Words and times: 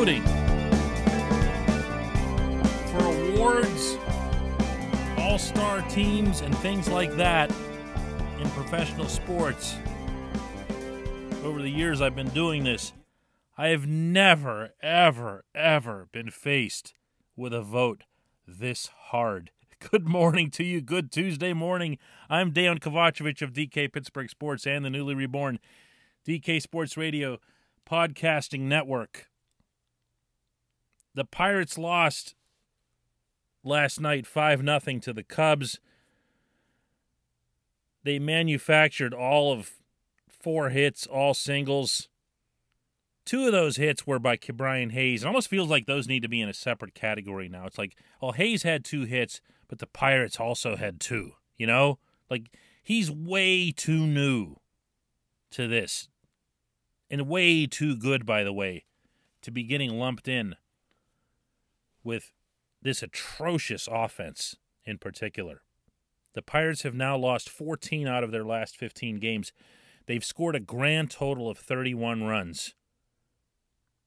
voting 0.00 0.22
for 2.86 3.04
awards, 3.04 3.98
all 5.18 5.38
star 5.38 5.82
teams, 5.90 6.40
and 6.40 6.56
things 6.56 6.88
like 6.88 7.14
that 7.16 7.50
in 8.40 8.48
professional 8.52 9.06
sports. 9.06 9.76
Over 11.44 11.60
the 11.60 11.68
years 11.68 12.00
I've 12.00 12.16
been 12.16 12.30
doing 12.30 12.64
this, 12.64 12.94
I 13.58 13.68
have 13.68 13.86
never, 13.86 14.70
ever, 14.82 15.44
ever 15.54 16.08
been 16.12 16.30
faced 16.30 16.94
with 17.36 17.52
a 17.52 17.60
vote 17.60 18.04
this 18.48 18.88
hard. 19.10 19.50
Good 19.90 20.08
morning 20.08 20.50
to 20.52 20.64
you. 20.64 20.80
Good 20.80 21.12
Tuesday 21.12 21.52
morning. 21.52 21.98
I'm 22.30 22.52
Dejan 22.52 22.80
Kovacevic 22.80 23.42
of 23.42 23.52
DK 23.52 23.92
Pittsburgh 23.92 24.30
Sports 24.30 24.66
and 24.66 24.82
the 24.82 24.88
newly 24.88 25.14
reborn 25.14 25.58
DK 26.26 26.62
Sports 26.62 26.96
Radio 26.96 27.36
podcasting 27.86 28.60
network. 28.60 29.29
The 31.14 31.24
Pirates 31.24 31.76
lost 31.76 32.34
last 33.64 34.00
night 34.00 34.26
5 34.26 34.60
0 34.60 34.98
to 35.00 35.12
the 35.12 35.22
Cubs. 35.22 35.80
They 38.02 38.18
manufactured 38.18 39.12
all 39.12 39.52
of 39.52 39.72
four 40.28 40.70
hits, 40.70 41.06
all 41.06 41.34
singles. 41.34 42.08
Two 43.26 43.46
of 43.46 43.52
those 43.52 43.76
hits 43.76 44.06
were 44.06 44.18
by 44.18 44.36
Ke'Bryan 44.36 44.92
Hayes. 44.92 45.22
It 45.22 45.26
almost 45.26 45.48
feels 45.48 45.68
like 45.68 45.86
those 45.86 46.08
need 46.08 46.22
to 46.22 46.28
be 46.28 46.40
in 46.40 46.48
a 46.48 46.54
separate 46.54 46.94
category 46.94 47.48
now. 47.48 47.66
It's 47.66 47.78
like, 47.78 47.94
well, 48.20 48.32
Hayes 48.32 48.62
had 48.62 48.84
two 48.84 49.04
hits, 49.04 49.40
but 49.68 49.78
the 49.78 49.86
Pirates 49.86 50.40
also 50.40 50.76
had 50.76 50.98
two. 50.98 51.32
You 51.56 51.66
know? 51.66 51.98
Like, 52.30 52.56
he's 52.82 53.10
way 53.10 53.70
too 53.70 54.06
new 54.06 54.56
to 55.50 55.68
this. 55.68 56.08
And 57.10 57.28
way 57.28 57.66
too 57.66 57.96
good, 57.96 58.24
by 58.24 58.42
the 58.42 58.52
way, 58.52 58.84
to 59.42 59.50
be 59.50 59.64
getting 59.64 59.98
lumped 59.98 60.26
in 60.26 60.54
with 62.02 62.32
this 62.82 63.02
atrocious 63.02 63.88
offense 63.90 64.56
in 64.84 64.98
particular. 64.98 65.62
The 66.34 66.42
Pirates 66.42 66.82
have 66.82 66.94
now 66.94 67.16
lost 67.16 67.48
14 67.48 68.06
out 68.06 68.24
of 68.24 68.30
their 68.30 68.44
last 68.44 68.76
15 68.76 69.18
games. 69.18 69.52
They've 70.06 70.24
scored 70.24 70.56
a 70.56 70.60
grand 70.60 71.10
total 71.10 71.50
of 71.50 71.58
31 71.58 72.24
runs 72.24 72.74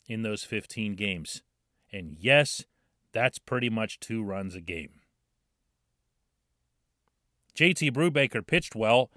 in 0.07 0.21
those 0.21 0.43
15 0.43 0.95
games. 0.95 1.43
And 1.91 2.15
yes, 2.19 2.65
that's 3.11 3.39
pretty 3.39 3.69
much 3.69 3.99
two 3.99 4.23
runs 4.23 4.55
a 4.55 4.61
game. 4.61 5.01
JT 7.55 7.91
Brubaker 7.91 8.45
pitched 8.45 8.75
well, 8.75 9.11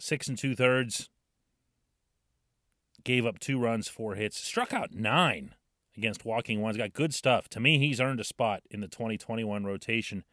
six 0.00 0.26
and 0.26 0.36
two 0.36 0.56
thirds, 0.56 1.08
gave 3.04 3.24
up 3.24 3.38
two 3.38 3.58
runs, 3.58 3.86
four 3.86 4.16
hits, 4.16 4.40
struck 4.40 4.72
out 4.72 4.92
nine 4.92 5.54
against 5.96 6.24
walking 6.24 6.60
ones. 6.60 6.76
Got 6.76 6.92
good 6.92 7.14
stuff. 7.14 7.48
To 7.50 7.60
me, 7.60 7.78
he's 7.78 8.00
earned 8.00 8.20
a 8.20 8.24
spot 8.24 8.62
in 8.70 8.80
the 8.80 8.88
2021 8.88 9.64
rotation, 9.64 10.24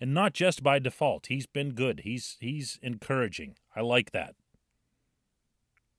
and 0.00 0.14
not 0.14 0.32
just 0.32 0.62
by 0.62 0.78
default. 0.78 1.26
He's 1.26 1.46
been 1.46 1.72
good. 1.72 2.00
He's 2.00 2.36
he's 2.40 2.78
encouraging. 2.82 3.56
I 3.74 3.80
like 3.80 4.12
that. 4.12 4.34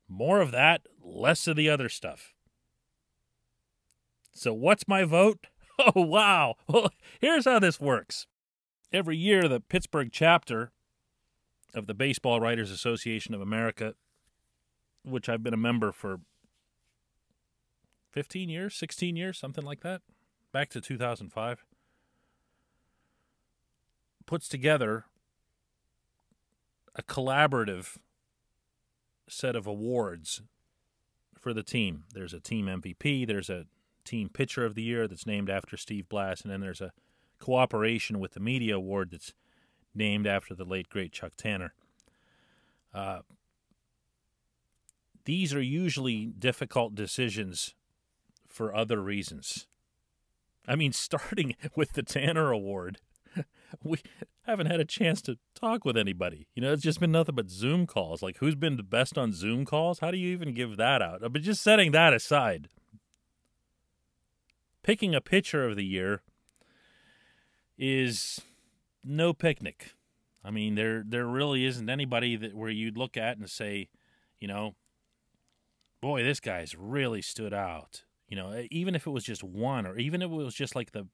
More 0.08 0.42
of 0.42 0.52
that, 0.52 0.82
less 1.02 1.48
of 1.48 1.56
the 1.56 1.70
other 1.70 1.88
stuff. 1.88 2.34
So, 4.34 4.54
what's 4.54 4.88
my 4.88 5.04
vote? 5.04 5.48
Oh, 5.96 6.02
wow. 6.02 6.58
Well, 6.68 6.92
here's 7.20 7.46
how 7.46 7.58
this 7.58 7.80
works. 7.80 8.28
Every 8.94 9.18
year, 9.18 9.48
the 9.48 9.60
Pittsburgh 9.60 10.10
chapter 10.12 10.72
of 11.74 11.88
the 11.88 11.96
Baseball 11.96 12.40
Writers 12.40 12.70
Association 12.70 13.34
of 13.34 13.42
America, 13.42 13.96
which 15.04 15.28
I've 15.28 15.42
been 15.42 15.56
a 15.56 15.58
member 15.58 15.92
for 15.92 16.20
15 18.12 18.50
years, 18.50 18.76
16 18.76 19.16
years, 19.16 19.38
something 19.38 19.64
like 19.64 19.82
that, 19.82 20.02
back 20.52 20.70
to 20.70 20.82
2005, 20.82 21.66
puts 24.26 24.48
together 24.48 25.06
a 26.96 27.04
collaborative 27.04 27.98
set 29.28 29.56
of 29.56 29.66
awards 29.66 30.42
for 31.40 31.54
the 31.54 31.64
team. 31.64 32.04
There's 32.14 32.34
a 32.34 32.40
team 32.40 32.66
MVP, 32.66 33.26
there's 33.26 33.50
a 33.50 33.66
team 34.04 34.30
pitcher 34.30 34.66
of 34.66 34.76
the 34.76 34.84
year 34.84 35.08
that's 35.08 35.26
named 35.26 35.50
after 35.50 35.78
Steve 35.78 36.10
Blass, 36.10 36.42
and 36.42 36.52
then 36.52 36.60
there's 36.60 36.82
a 36.82 36.92
cooperation 37.40 38.20
with 38.20 38.34
the 38.34 38.40
media 38.40 38.76
award 38.76 39.12
that's 39.12 39.34
named 39.96 40.28
after 40.28 40.54
the 40.54 40.66
late 40.66 40.90
great 40.90 41.12
Chuck 41.12 41.34
Tanner. 41.38 41.74
Uh, 42.94 43.20
these 45.26 45.54
are 45.54 45.62
usually 45.62 46.26
difficult 46.26 46.94
decisions 46.96 47.74
for 48.51 48.75
other 48.75 49.01
reasons. 49.01 49.67
I 50.67 50.75
mean, 50.75 50.91
starting 50.94 51.56
with 51.75 51.94
the 51.94 52.03
Tanner 52.03 52.51
Award, 52.51 53.00
we 53.84 54.00
haven't 54.45 54.67
had 54.67 54.79
a 54.79 54.85
chance 54.85 55.22
to 55.23 55.38
talk 55.56 55.85
with 55.85 55.97
anybody. 55.97 56.47
You 56.56 56.62
know, 56.62 56.73
it's 56.73 56.84
just 56.84 57.00
been 57.00 57.12
nothing 57.12 57.35
but 57.35 57.50
Zoom 57.50 57.85
calls. 57.85 58.22
Like, 58.22 58.38
who's 58.38 58.56
been 58.56 58.78
the 58.78 58.84
best 58.84 59.17
on 59.17 59.34
Zoom 59.34 59.66
calls? 59.66 60.00
How 60.00 60.12
do 60.12 60.17
you 60.17 60.29
even 60.29 60.53
give 60.53 60.78
that 60.78 61.01
out? 61.01 61.22
But 61.22 61.41
just 61.41 61.63
setting 61.63 61.91
that 61.91 62.13
aside, 62.13 62.67
picking 64.83 65.16
a 65.16 65.22
pitcher 65.22 65.68
of 65.68 65.75
the 65.75 65.85
year 65.85 66.22
is 67.78 68.41
no 69.03 69.33
picnic. 69.33 69.94
I 70.44 70.51
mean, 70.51 70.75
there 70.75 71.03
there 71.07 71.28
really 71.28 71.66
isn't 71.66 71.89
anybody 71.89 72.35
that 72.35 72.56
where 72.56 72.69
you'd 72.69 72.97
look 72.97 73.16
at 73.16 73.38
and 73.38 73.50
say, 73.50 73.89
you 74.39 74.47
know, 74.47 74.75
boy, 76.01 76.23
this 76.23 76.39
guy's 76.39 76.75
really 76.75 77.22
stood 77.22 77.53
out. 77.53 78.03
You 78.31 78.38
know, 78.38 78.64
even 78.72 78.96
if 78.96 79.06
it 79.06 79.09
was 79.09 79.25
just 79.25 79.44
one, 79.44 79.86
or 79.86 79.97
even 79.97 80.22
if 80.22 80.31
it 80.31 80.34
was 80.34 80.56
just 80.56 80.74
like 80.74 80.94
the, 80.94 81.06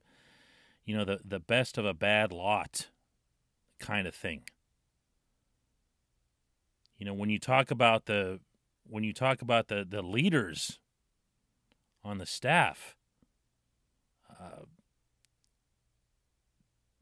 you 0.86 0.96
know, 0.96 1.04
the 1.04 1.20
the 1.26 1.40
best 1.40 1.80
of 1.80 1.84
a 1.84 1.96
bad 1.96 2.32
lot, 2.32 2.90
kind 3.80 4.06
of 4.06 4.14
thing. 4.14 4.44
You 7.00 7.08
know, 7.08 7.16
when 7.16 7.32
you 7.32 7.40
talk 7.40 7.72
about 7.72 8.06
the 8.06 8.40
when 8.84 9.04
you 9.04 9.14
talk 9.14 9.42
about 9.42 9.68
the 9.68 9.84
the 9.84 10.04
leaders 10.04 10.78
on 12.04 12.20
the 12.20 12.28
staff, 12.28 12.96
uh, 14.30 14.66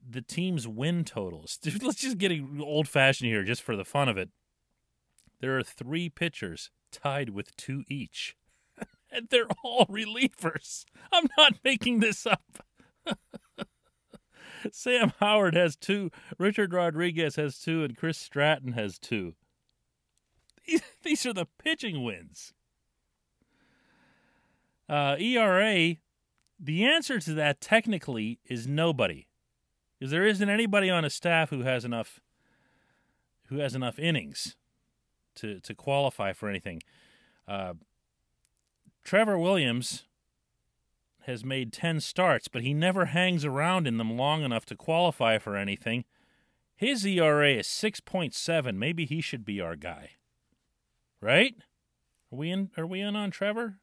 the 0.10 0.22
team's 0.22 0.66
win 0.66 1.04
totals. 1.04 1.60
Let's 1.82 2.00
just 2.00 2.20
get 2.20 2.32
old 2.62 2.88
fashioned 2.88 3.30
here, 3.30 3.44
just 3.44 3.62
for 3.62 3.76
the 3.76 3.84
fun 3.84 4.08
of 4.08 4.18
it. 4.18 4.30
There 5.42 5.58
are 5.58 5.64
three 5.64 6.08
pitchers 6.08 6.72
tied 6.90 7.32
with 7.32 7.54
two 7.58 7.84
each, 7.90 8.38
they're 9.30 9.48
all 9.64 9.86
relievers. 9.90 10.86
I'm 11.12 11.28
not 11.38 11.56
making 11.64 12.00
this 12.00 12.26
up. 12.26 12.66
Sam 14.72 15.14
Howard 15.20 15.56
has 15.56 15.76
two, 15.76 16.12
Richard 16.40 16.74
Rodriguez 16.74 17.36
has 17.36 17.60
two, 17.60 17.84
and 17.84 17.96
Chris 17.96 18.18
Stratton 18.18 18.74
has 18.74 18.98
two. 18.98 19.36
These, 20.66 20.82
these 21.04 21.26
are 21.26 21.34
the 21.34 21.48
pitching 21.60 22.04
wins. 22.04 22.54
Uh, 24.90 25.16
ERA 25.20 25.96
the 26.60 26.86
answer 26.86 27.20
to 27.20 27.34
that 27.34 27.60
technically 27.60 28.40
is 28.46 28.68
nobody. 28.68 29.28
Because 30.00 30.12
there 30.12 30.26
isn't 30.26 30.50
anybody 30.50 30.90
on 30.90 31.06
a 31.06 31.10
staff 31.10 31.50
who 31.50 31.62
has 31.62 31.86
enough 31.86 32.20
who 33.50 33.60
has 33.60 33.76
enough 33.76 34.00
innings 34.00 34.56
to 35.36 35.60
to 35.62 35.76
qualify 35.76 36.34
for 36.34 36.50
anything. 36.50 36.82
Uh, 37.48 37.74
Trevor 39.06 39.38
Williams 39.38 40.04
has 41.22 41.46
made 41.46 41.72
10 41.72 42.00
starts, 42.00 42.48
but 42.48 42.64
he 42.64 42.74
never 42.74 43.06
hangs 43.06 43.46
around 43.46 43.88
in 43.88 43.98
them 43.98 44.18
long 44.18 44.44
enough 44.44 44.66
to 44.66 44.76
qualify 44.76 45.38
for 45.38 45.56
anything. 45.56 46.06
His 46.76 47.06
ERA 47.06 47.54
is 47.54 47.68
6.7. 47.68 48.76
Maybe 48.76 49.06
he 49.06 49.22
should 49.22 49.46
be 49.46 49.62
our 49.62 49.76
guy. 49.76 50.12
Right? 51.22 51.56
Are 52.32 52.36
we 52.36 52.50
in 52.50 52.72
are 52.76 52.86
we 52.86 53.00
in 53.00 53.16
on 53.16 53.32
Trevor? 53.32 53.78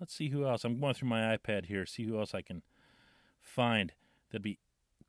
Let's 0.00 0.14
see 0.14 0.30
who 0.30 0.44
else. 0.46 0.64
I'm 0.64 0.80
going 0.80 0.94
through 0.94 1.08
my 1.08 1.36
iPad 1.36 1.66
here, 1.66 1.86
see 1.86 2.04
who 2.04 2.18
else 2.18 2.34
I 2.34 2.42
can 2.42 2.62
find 3.40 3.92
that'd 4.30 4.42
be 4.42 4.58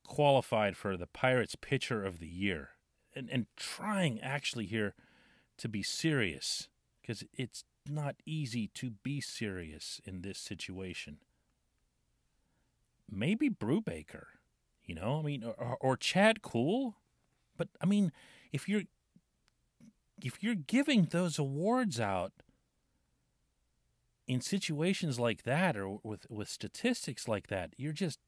qualified 0.05 0.77
for 0.77 0.95
the 0.95 1.07
Pirates 1.07 1.55
Pitcher 1.55 2.05
of 2.05 2.19
the 2.19 2.27
Year. 2.27 2.71
And, 3.15 3.29
and 3.29 3.47
trying 3.55 4.19
actually 4.21 4.65
here 4.65 4.93
to 5.57 5.67
be 5.67 5.81
serious 5.81 6.67
because 7.01 7.23
it's 7.33 7.63
not 7.89 8.15
easy 8.25 8.67
to 8.75 8.91
be 8.91 9.21
serious 9.21 10.01
in 10.05 10.21
this 10.21 10.39
situation. 10.39 11.17
Maybe 13.09 13.49
Brubaker, 13.49 14.25
you 14.83 14.95
know, 14.95 15.19
I 15.19 15.21
mean, 15.21 15.43
or, 15.43 15.77
or 15.79 15.97
Chad 15.97 16.41
Kuhl. 16.41 16.95
But 17.57 17.69
I 17.81 17.85
mean, 17.85 18.11
if 18.51 18.67
you're 18.67 18.83
if 20.23 20.41
you're 20.41 20.55
giving 20.55 21.05
those 21.05 21.37
awards 21.37 21.99
out 21.99 22.31
in 24.27 24.41
situations 24.41 25.19
like 25.19 25.43
that 25.43 25.77
or 25.77 25.99
with 26.03 26.25
with 26.29 26.49
statistics 26.49 27.27
like 27.27 27.47
that, 27.47 27.73
you're 27.77 27.93
just 27.93 28.19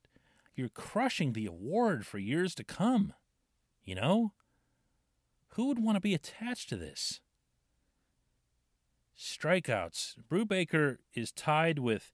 you're 0.56 0.70
crushing 0.70 1.34
the 1.34 1.46
award 1.46 2.06
for 2.06 2.18
years 2.18 2.56
to 2.56 2.64
come. 2.64 3.14
You 3.84 3.96
know? 3.96 4.34
Who 5.52 5.68
would 5.68 5.82
want 5.82 5.96
to 5.96 6.02
be 6.02 6.14
attached 6.14 6.70
to 6.70 6.76
this? 6.76 7.22
Strikeouts. 9.18 10.16
Brubaker 10.30 10.98
is 11.14 11.32
tied 11.32 11.80
with 11.80 12.12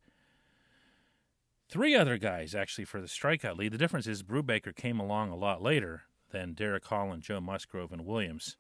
Three 1.74 1.96
other 1.96 2.20
guys 2.20 2.54
actually 2.54 2.86
for 2.86 3.02
the 3.02 3.08
strikeout 3.08 3.58
lead. 3.58 3.72
The 3.72 3.80
difference 3.80 4.06
is 4.06 4.22
Brubaker 4.22 4.76
came 4.76 5.00
along 5.00 5.32
a 5.32 5.36
lot 5.36 5.60
later 5.60 6.04
than 6.30 6.54
Derek 6.54 6.86
Holland, 6.86 7.24
Joe 7.24 7.42
Musgrove, 7.42 7.92
and 7.92 8.06
Williams. 8.06 8.58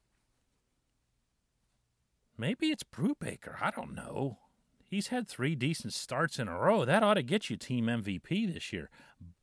Maybe 2.35 2.71
it's 2.71 2.83
Brubaker. 2.83 3.61
I 3.61 3.69
don't 3.69 3.93
know. 3.93 4.39
He's 4.83 5.09
had 5.09 5.27
three 5.27 5.53
decent 5.53 5.93
starts 5.93 6.39
in 6.39 6.47
a 6.47 6.57
row. 6.57 6.85
That 6.85 7.03
ought 7.03 7.13
to 7.13 7.21
get 7.21 7.51
you 7.51 7.55
team 7.55 7.85
MVP 7.85 8.51
this 8.51 8.73
year. 8.73 8.89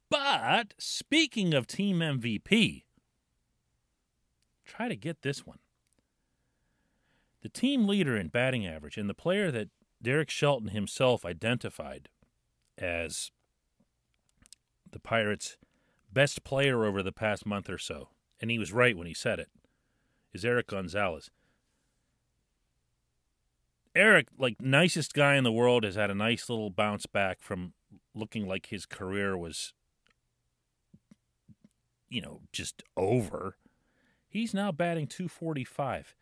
But 0.08 0.74
speaking 0.76 1.54
of 1.54 1.68
team 1.68 2.00
MVP, 2.00 2.82
try 4.64 4.88
to 4.88 4.96
get 4.96 5.22
this 5.22 5.46
one. 5.46 5.58
The 7.42 7.48
team 7.48 7.86
leader 7.86 8.16
in 8.16 8.28
batting 8.28 8.66
average 8.66 8.96
and 8.96 9.08
the 9.08 9.14
player 9.14 9.50
that 9.50 9.68
Derek 10.02 10.30
Shelton 10.30 10.68
himself 10.68 11.24
identified 11.24 12.08
as 12.76 13.30
the 14.90 14.98
Pirates' 14.98 15.56
best 16.12 16.44
player 16.44 16.84
over 16.84 17.02
the 17.02 17.12
past 17.12 17.46
month 17.46 17.70
or 17.70 17.78
so, 17.78 18.08
and 18.40 18.50
he 18.50 18.58
was 18.58 18.72
right 18.72 18.96
when 18.96 19.06
he 19.06 19.14
said 19.14 19.38
it, 19.38 19.48
is 20.32 20.44
Erik 20.44 20.68
Gonzalez. 20.68 21.30
Erik, 23.94 24.28
like 24.38 24.60
nicest 24.60 25.14
guy 25.14 25.34
in 25.34 25.44
the 25.44 25.52
world, 25.52 25.84
has 25.84 25.96
had 25.96 26.10
a 26.10 26.14
nice 26.14 26.48
little 26.48 26.70
bounce 26.70 27.06
back 27.06 27.40
from 27.40 27.72
looking 28.14 28.46
like 28.46 28.66
his 28.66 28.86
career 28.86 29.36
was, 29.36 29.72
you 32.08 32.20
know, 32.20 32.40
just 32.52 32.82
over. 32.96 33.56
He's 34.28 34.54
now 34.54 34.70
batting 34.70 35.08
245. 35.08 36.14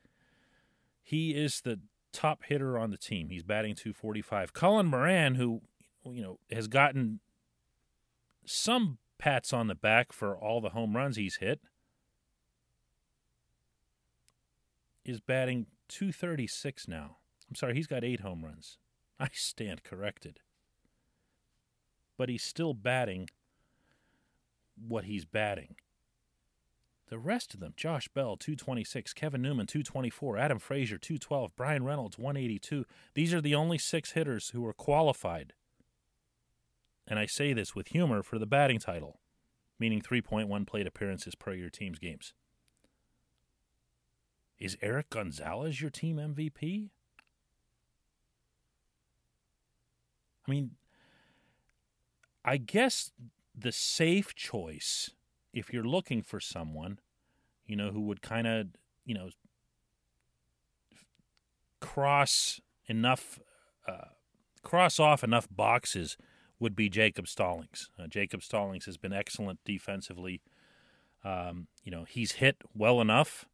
He 1.09 1.31
is 1.31 1.63
the 1.63 1.81
top 2.13 2.43
hitter 2.45 2.79
on 2.79 2.91
the 2.91 2.99
team. 2.99 3.31
He's 3.31 3.43
batting 3.43 3.75
245. 3.75 4.53
Colin 4.53 4.85
Moran, 4.85 5.37
who, 5.37 5.63
you 6.05 6.21
know, 6.21 6.39
has 6.51 6.69
gotten 6.69 7.21
some 8.45 8.99
pats 9.17 9.55
on 9.55 9.69
the 9.69 9.75
back 9.75 10.13
for 10.13 10.37
all 10.37 10.61
the 10.61 10.69
home 10.69 10.95
runs 10.95 11.17
he's 11.17 11.37
hit, 11.37 11.63
is 15.03 15.19
batting 15.19 15.69
236 15.89 16.87
now. 16.87 17.17
I'm 17.49 17.55
sorry, 17.55 17.75
he's 17.75 17.87
got 17.87 18.05
eight 18.05 18.21
home 18.21 18.45
runs. 18.45 18.77
I 19.19 19.29
stand 19.33 19.85
corrected. 19.85 20.41
But 22.19 22.29
he's 22.29 22.43
still 22.43 22.75
batting 22.75 23.31
what 24.77 25.05
he's 25.05 25.25
batting. 25.25 25.77
The 27.09 27.19
rest 27.19 27.55
of 27.55 27.61
them, 27.61 27.73
Josh 27.75 28.09
Bell, 28.09 28.37
226, 28.37 29.15
Kevin 29.15 29.41
Newman, 29.41 29.67
224, 29.67 30.37
Adam 30.37 30.59
Frazier, 30.59 30.99
212, 30.99 31.57
Bryan 31.57 31.85
Reynolds, 31.85 32.19
182. 32.19 32.85
These 33.15 33.33
are 33.33 33.41
the 33.41 33.55
only 33.55 33.79
six 33.79 34.13
hitters 34.13 34.51
who 34.51 34.67
are 34.67 34.75
qualified. 34.75 35.55
And 37.07 37.19
I 37.19 37.25
say 37.25 37.55
this 37.55 37.75
with 37.75 37.89
humor 37.89 38.23
for 38.23 38.39
the 38.39 38.47
batting 38.47 38.79
title, 38.79 39.21
meaning 39.79 40.03
3.1 40.03 40.67
plate 40.67 40.87
appearances 40.87 41.35
per 41.35 41.55
your 41.55 41.71
team's 41.71 41.99
games. 41.99 42.35
Is 44.59 44.77
Erik 44.83 45.09
Gonzalez 45.09 45.81
your 45.81 45.91
team 45.91 46.17
MVP? 46.17 46.91
I 50.47 50.51
mean, 50.51 50.73
I 52.45 52.59
guess 52.59 53.13
the 53.55 53.73
safe 53.73 54.35
choice, 54.35 55.11
if 55.59 55.73
you're 55.73 55.85
looking 55.85 56.23
for 56.23 56.41
someone, 56.41 57.01
you 57.67 57.77
know, 57.77 57.91
who 57.91 58.01
would 58.03 58.23
kind 58.23 58.47
of, 58.47 58.69
you 59.05 59.15
know, 59.15 59.31
cross 61.81 62.61
enough, 62.87 63.41
uh, 63.87 64.09
cross 64.63 65.01
off 65.01 65.25
enough 65.25 65.49
boxes, 65.51 66.17
would 66.61 66.75
be 66.75 66.89
Jacob 66.89 67.29
Stallings. 67.29 67.91
Uh, 67.99 68.07
Jacob 68.07 68.43
Stallings 68.43 68.87
has 68.87 68.97
been 68.97 69.13
excellent 69.13 69.61
defensively. 69.65 70.41
Um, 71.25 71.67
you 71.83 71.91
know, 71.91 72.05
he's 72.05 72.33
hit 72.33 72.57
well 72.75 73.01
enough. 73.01 73.47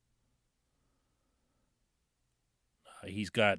Uh, 2.87 3.09
he's 3.09 3.31
got 3.31 3.59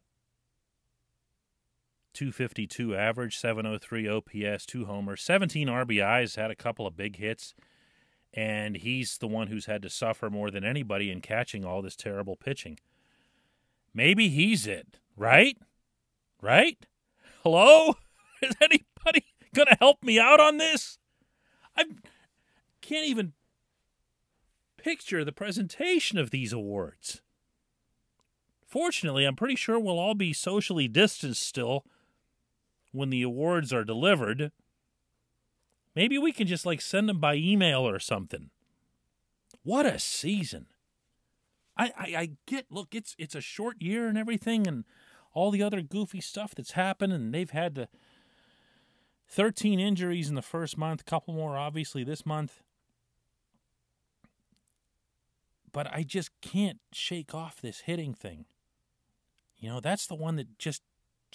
252 2.14 2.96
average, 2.96 3.38
703 3.38 4.08
OPS, 4.08 4.66
two 4.66 4.86
homers, 4.86 5.22
17 5.22 5.68
RBIs, 5.68 6.38
had 6.38 6.50
a 6.50 6.56
couple 6.56 6.88
of 6.88 6.96
big 6.96 7.18
hits. 7.18 7.54
And 8.36 8.76
he's 8.76 9.18
the 9.18 9.28
one 9.28 9.48
who's 9.48 9.66
had 9.66 9.82
to 9.84 9.90
suffer 9.90 10.30
more 10.30 10.52
than 10.52 10.66
anybody 10.66 11.10
in 11.10 11.22
catching 11.22 11.64
all 11.64 11.82
this 11.82 11.96
terrible 11.96 12.36
pitching. 12.36 12.78
Maybe 13.94 14.28
he's 14.28 14.68
it, 14.68 15.00
right? 15.16 15.58
Right? 16.42 16.86
Hello? 17.44 17.96
Is 18.42 18.56
anybody 18.62 19.26
going 19.54 19.68
to 19.68 19.78
help 19.80 20.04
me 20.04 20.20
out 20.20 20.42
on 20.42 20.58
this? 20.58 20.98
I 21.78 21.86
can't 22.82 23.06
even 23.06 23.32
picture 24.76 25.24
the 25.24 25.32
presentation 25.32 26.18
of 26.18 26.30
these 26.30 26.52
awards. 26.52 27.22
Fortunately, 28.68 29.24
I'm 29.24 29.38
pretty 29.38 29.56
sure 29.56 29.80
we'll 29.80 29.98
all 29.98 30.14
be 30.14 30.34
socially 30.34 30.90
distanced 30.90 31.42
still 31.42 31.86
when 32.92 33.10
the 33.10 33.22
awards 33.22 33.72
are 33.72 33.86
delivered. 33.86 34.52
Maybe 35.96 36.18
we 36.18 36.32
can 36.32 36.48
just 36.48 36.66
like 36.66 36.82
send 36.82 37.08
them 37.08 37.20
by 37.20 37.36
email 37.36 37.88
or 37.88 38.00
something. 38.00 38.50
What 39.64 39.86
a 39.86 39.98
season. 39.98 40.68
I, 41.78 41.92
I, 41.98 42.16
I 42.18 42.30
get 42.46 42.66
look, 42.70 42.94
it's 42.94 43.16
it's 43.18 43.36
a 43.36 43.42
short 43.42 43.82
year 43.82 44.08
and 44.08 44.18
everything 44.18 44.68
and 44.68 44.84
all 45.34 45.52
the 45.52 45.64
other 45.64 45.82
goofy 45.82 46.22
stuff 46.22 46.54
that's 46.56 46.72
happened 46.72 47.14
and 47.14 47.34
they've 47.34 47.50
had 47.50 47.76
the 47.76 47.88
13 49.28 49.80
injuries 49.80 50.30
in 50.30 50.36
the 50.36 50.42
first 50.42 50.78
month, 50.78 51.06
couple 51.06 51.34
more 51.34 51.58
obviously 51.58 52.04
this 52.04 52.26
month. 52.26 52.62
But 55.72 55.92
I 55.92 56.04
just 56.04 56.30
can't 56.42 56.80
shake 56.94 57.34
off 57.34 57.60
this 57.60 57.82
hitting 57.82 58.14
thing. 58.14 58.46
You 59.58 59.70
know, 59.70 59.80
that's 59.80 60.08
the 60.08 60.16
one 60.16 60.36
that 60.36 60.58
just 60.58 60.84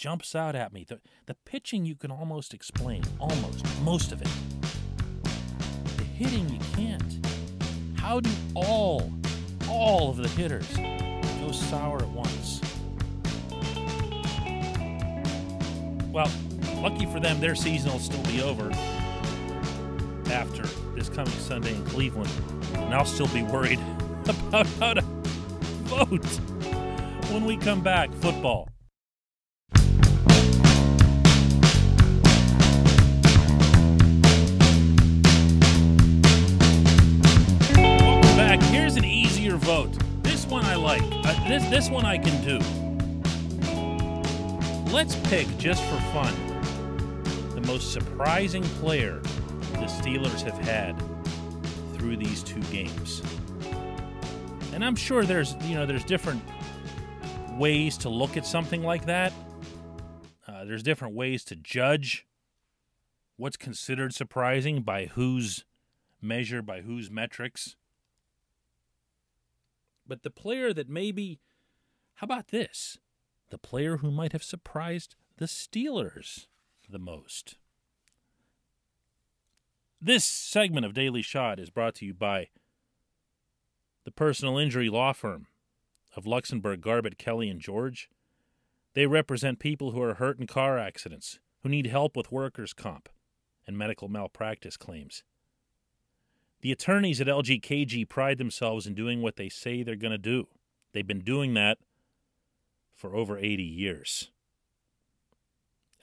jumps 0.01 0.33
out 0.33 0.55
at 0.55 0.73
me. 0.73 0.83
The, 0.83 0.99
the 1.27 1.35
pitching 1.45 1.85
you 1.85 1.93
can 1.95 2.09
almost 2.09 2.55
explain, 2.55 3.03
almost, 3.19 3.63
most 3.83 4.11
of 4.11 4.19
it. 4.19 4.27
The 5.95 6.03
hitting 6.03 6.49
you 6.49 6.59
can't. 6.73 7.23
How 7.99 8.19
do 8.19 8.31
all, 8.55 9.13
all 9.69 10.09
of 10.09 10.17
the 10.17 10.27
hitters 10.29 10.65
go 10.75 11.51
sour 11.51 11.99
at 11.99 12.09
once? 12.09 12.61
Well, 16.11 16.31
lucky 16.77 17.05
for 17.05 17.19
them, 17.19 17.39
their 17.39 17.53
season 17.53 17.91
will 17.91 17.99
still 17.99 18.23
be 18.23 18.41
over 18.41 18.71
after 20.31 20.63
this 20.95 21.09
coming 21.09 21.31
Sunday 21.33 21.75
in 21.75 21.85
Cleveland. 21.85 22.31
And 22.73 22.95
I'll 22.95 23.05
still 23.05 23.27
be 23.27 23.43
worried 23.43 23.79
about 24.27 24.65
how 24.79 24.95
to 24.95 25.01
vote 25.83 26.25
when 27.29 27.45
we 27.45 27.55
come 27.55 27.81
back. 27.81 28.11
Football. 28.15 28.70
This 41.51 41.69
this 41.69 41.89
one 41.89 42.05
I 42.05 42.17
can 42.17 42.41
do. 42.45 42.59
Let's 44.89 45.17
pick 45.27 45.45
just 45.57 45.83
for 45.83 45.97
fun 46.13 46.33
the 47.55 47.61
most 47.67 47.91
surprising 47.91 48.63
player 48.63 49.19
the 49.73 49.87
Steelers 49.87 50.43
have 50.43 50.57
had 50.59 50.97
through 51.93 52.15
these 52.15 52.41
two 52.41 52.61
games. 52.63 53.21
And 54.73 54.85
I'm 54.85 54.95
sure 54.95 55.25
there's 55.25 55.57
you 55.63 55.75
know 55.75 55.85
there's 55.85 56.05
different 56.05 56.41
ways 57.57 57.97
to 57.97 58.07
look 58.07 58.37
at 58.37 58.45
something 58.45 58.81
like 58.81 59.05
that. 59.07 59.33
Uh, 60.47 60.63
there's 60.63 60.83
different 60.83 61.15
ways 61.15 61.43
to 61.45 61.57
judge 61.57 62.25
what's 63.35 63.57
considered 63.57 64.13
surprising 64.13 64.83
by 64.83 65.07
whose 65.07 65.65
measure, 66.21 66.61
by 66.61 66.79
whose 66.79 67.11
metrics. 67.11 67.75
But 70.11 70.23
the 70.23 70.29
player 70.29 70.73
that 70.73 70.89
maybe, 70.89 71.39
how 72.15 72.25
about 72.25 72.49
this? 72.49 72.97
The 73.49 73.57
player 73.57 73.95
who 73.95 74.11
might 74.11 74.33
have 74.33 74.43
surprised 74.43 75.15
the 75.37 75.45
Steelers 75.45 76.47
the 76.89 76.99
most. 76.99 77.55
This 80.01 80.25
segment 80.25 80.85
of 80.85 80.93
Daily 80.93 81.21
Shot 81.21 81.61
is 81.61 81.69
brought 81.69 81.95
to 81.95 82.05
you 82.05 82.13
by 82.13 82.49
the 84.03 84.11
personal 84.11 84.57
injury 84.57 84.89
law 84.89 85.13
firm 85.13 85.47
of 86.13 86.25
Luxenberg, 86.25 86.81
Garbett, 86.81 87.17
Kelly, 87.17 87.47
and 87.47 87.61
George. 87.61 88.09
They 88.93 89.05
represent 89.05 89.59
people 89.59 89.91
who 89.91 90.01
are 90.01 90.15
hurt 90.15 90.37
in 90.37 90.45
car 90.45 90.77
accidents, 90.77 91.39
who 91.63 91.69
need 91.69 91.85
help 91.87 92.17
with 92.17 92.33
workers' 92.33 92.73
comp 92.73 93.07
and 93.65 93.77
medical 93.77 94.09
malpractice 94.09 94.75
claims. 94.75 95.23
The 96.61 96.71
attorneys 96.71 97.19
at 97.19 97.27
LGKG 97.27 98.07
pride 98.07 98.37
themselves 98.37 98.85
in 98.85 98.93
doing 98.93 99.21
what 99.21 99.35
they 99.35 99.49
say 99.49 99.81
they're 99.81 99.95
going 99.95 100.11
to 100.11 100.17
do. 100.17 100.47
They've 100.93 101.07
been 101.07 101.23
doing 101.23 101.53
that 101.55 101.79
for 102.93 103.15
over 103.15 103.37
80 103.37 103.63
years. 103.63 104.29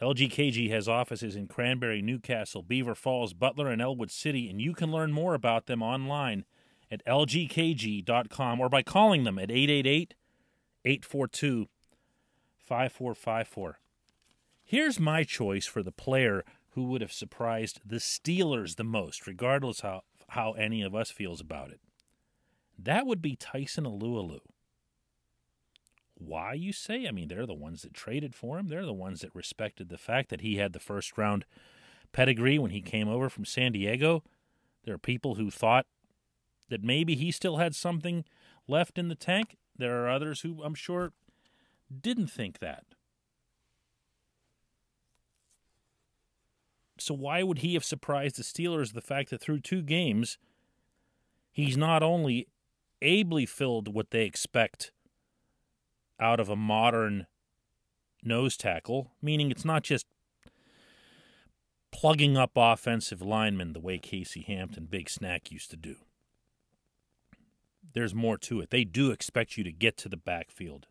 LGKG 0.03 0.71
has 0.71 0.88
offices 0.88 1.35
in 1.35 1.49
Cranberry, 1.49 2.03
New 2.03 2.19
Castle, 2.19 2.62
Beaver 2.62 2.95
Falls, 2.95 3.35
Butler, 3.35 3.69
and 3.69 3.83
Ellwood 3.83 4.11
City, 4.11 4.49
and 4.49 4.61
you 4.61 4.73
can 4.73 4.93
learn 4.93 5.12
more 5.12 5.35
about 5.35 5.67
them 5.67 5.83
online 5.83 6.45
at 6.91 7.05
lgkg.com 7.05 8.61
or 8.61 8.69
by 8.69 8.83
calling 8.83 9.25
them 9.25 9.38
at 9.38 9.50
888 9.50 10.15
842 10.85 11.67
5454. 12.59 13.79
Here's 14.62 15.00
my 15.00 15.25
choice 15.25 15.67
for 15.67 15.83
the 15.83 15.93
player 15.93 16.45
who 16.73 16.85
would 16.85 17.00
have 17.00 17.12
surprised 17.12 17.81
the 17.85 17.97
Steelers 17.97 18.77
the 18.77 18.85
most, 18.85 19.27
regardless 19.27 19.81
how, 19.81 20.03
how 20.29 20.53
any 20.53 20.83
of 20.83 20.95
us 20.95 21.11
feels 21.11 21.41
about 21.41 21.71
it. 21.71 21.81
That 22.79 23.07
would 23.07 23.23
be 23.23 23.35
Tyson 23.35 23.85
Alualu. 23.85 24.41
Why, 26.15 26.53
you 26.55 26.73
say? 26.73 27.07
I 27.07 27.13
mean, 27.13 27.29
they're 27.29 27.47
the 27.47 27.55
ones 27.55 27.83
that 27.83 27.95
traded 27.95 28.35
for 28.35 28.59
him. 28.59 28.69
They're 28.69 28.85
the 28.85 28.93
ones 28.93 29.21
that 29.21 29.35
respected 29.35 29.89
the 29.89 29.99
fact 29.99 30.31
that 30.31 30.41
he 30.41 30.57
had 30.57 30.73
the 30.73 30.81
first 30.81 31.17
round 31.17 31.45
pedigree 32.13 32.59
when 32.59 32.71
he 32.71 32.81
came 32.81 33.09
over 33.09 33.29
from 33.29 33.45
San 33.45 33.73
Diego. 33.73 34.23
There 34.85 34.95
are 34.95 34.99
people 34.99 35.37
who 35.37 35.51
thought 35.51 35.87
that 36.69 36.83
maybe 36.83 37.15
he 37.15 37.31
still 37.31 37.57
had 37.57 37.75
something 37.75 38.25
left 38.67 38.99
in 38.99 39.09
the 39.09 39.15
tank. 39.15 39.57
There 39.77 40.05
are 40.05 40.11
others 40.11 40.41
who 40.41 40.63
I'm 40.63 40.75
sure 40.75 41.13
didn't 42.01 42.29
think 42.29 42.59
that. 42.59 42.85
So 47.00 47.14
why 47.14 47.43
would 47.43 47.59
he 47.59 47.75
have 47.75 47.85
surprised 47.85 48.37
the 48.37 48.43
Steelers 48.43 48.93
the 48.93 49.00
fact 49.00 49.31
that 49.31 49.40
through 49.40 49.61
two 49.61 49.83
games 49.83 50.38
he's 51.50 51.76
not 51.76 52.02
only 52.02 52.49
ably 53.02 53.47
filled 53.47 53.93
what 53.93 54.11
they 54.11 54.25
expect 54.25 54.93
out 56.21 56.40
of 56.40 56.49
a 56.49 56.57
modern 56.57 57.26
nose 58.23 58.57
tackle, 58.57 59.12
meaning 59.23 59.50
it's 59.50 59.64
not 59.64 59.83
just 59.83 60.07
plugging 61.90 62.37
up 62.37 62.52
offensive 62.57 63.23
linemen 63.23 63.73
the 63.73 63.81
way 63.81 63.99
Casey 63.99 64.43
Hampton, 64.43 64.87
Big 64.87 65.09
Snack 65.09 65.50
used 65.50 65.71
to 65.71 65.76
do. 65.76 65.97
There's 67.93 68.14
more 68.14 68.38
to 68.38 68.61
it. 68.61 68.71
They 68.71 68.85
do 68.85 69.11
expect 69.11 69.57
you 69.57 69.64
to 69.64 69.73
get 69.73 69.97
to 69.99 70.09
the 70.09 70.17
backfield 70.17 70.87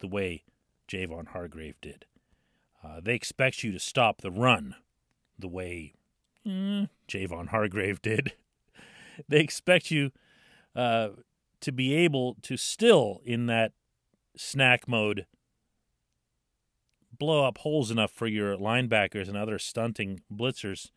the 0.00 0.08
way 0.08 0.44
Javon 0.88 1.28
Hargrave 1.28 1.80
did. 1.80 2.06
Uh, 2.82 3.00
they 3.02 3.14
expect 3.14 3.62
you 3.62 3.72
to 3.72 3.78
stop 3.78 4.20
the 4.20 4.30
run 4.30 4.74
the 5.38 5.48
way 5.48 5.94
mm, 6.46 6.88
Javon 7.08 7.48
Hargrave 7.48 8.02
did. 8.02 8.32
they 9.28 9.40
expect 9.40 9.90
you 9.90 10.10
uh, 10.74 11.10
to 11.60 11.72
be 11.72 11.94
able 11.94 12.36
to 12.42 12.56
still, 12.56 13.20
in 13.24 13.46
that 13.46 13.72
snack 14.36 14.88
mode, 14.88 15.26
blow 17.18 17.44
up 17.44 17.58
holes 17.58 17.90
enough 17.90 18.12
for 18.12 18.26
your 18.26 18.56
linebackers 18.56 19.28
and 19.28 19.36
other 19.36 19.58
stunting 19.58 20.20
blitzers 20.32 20.90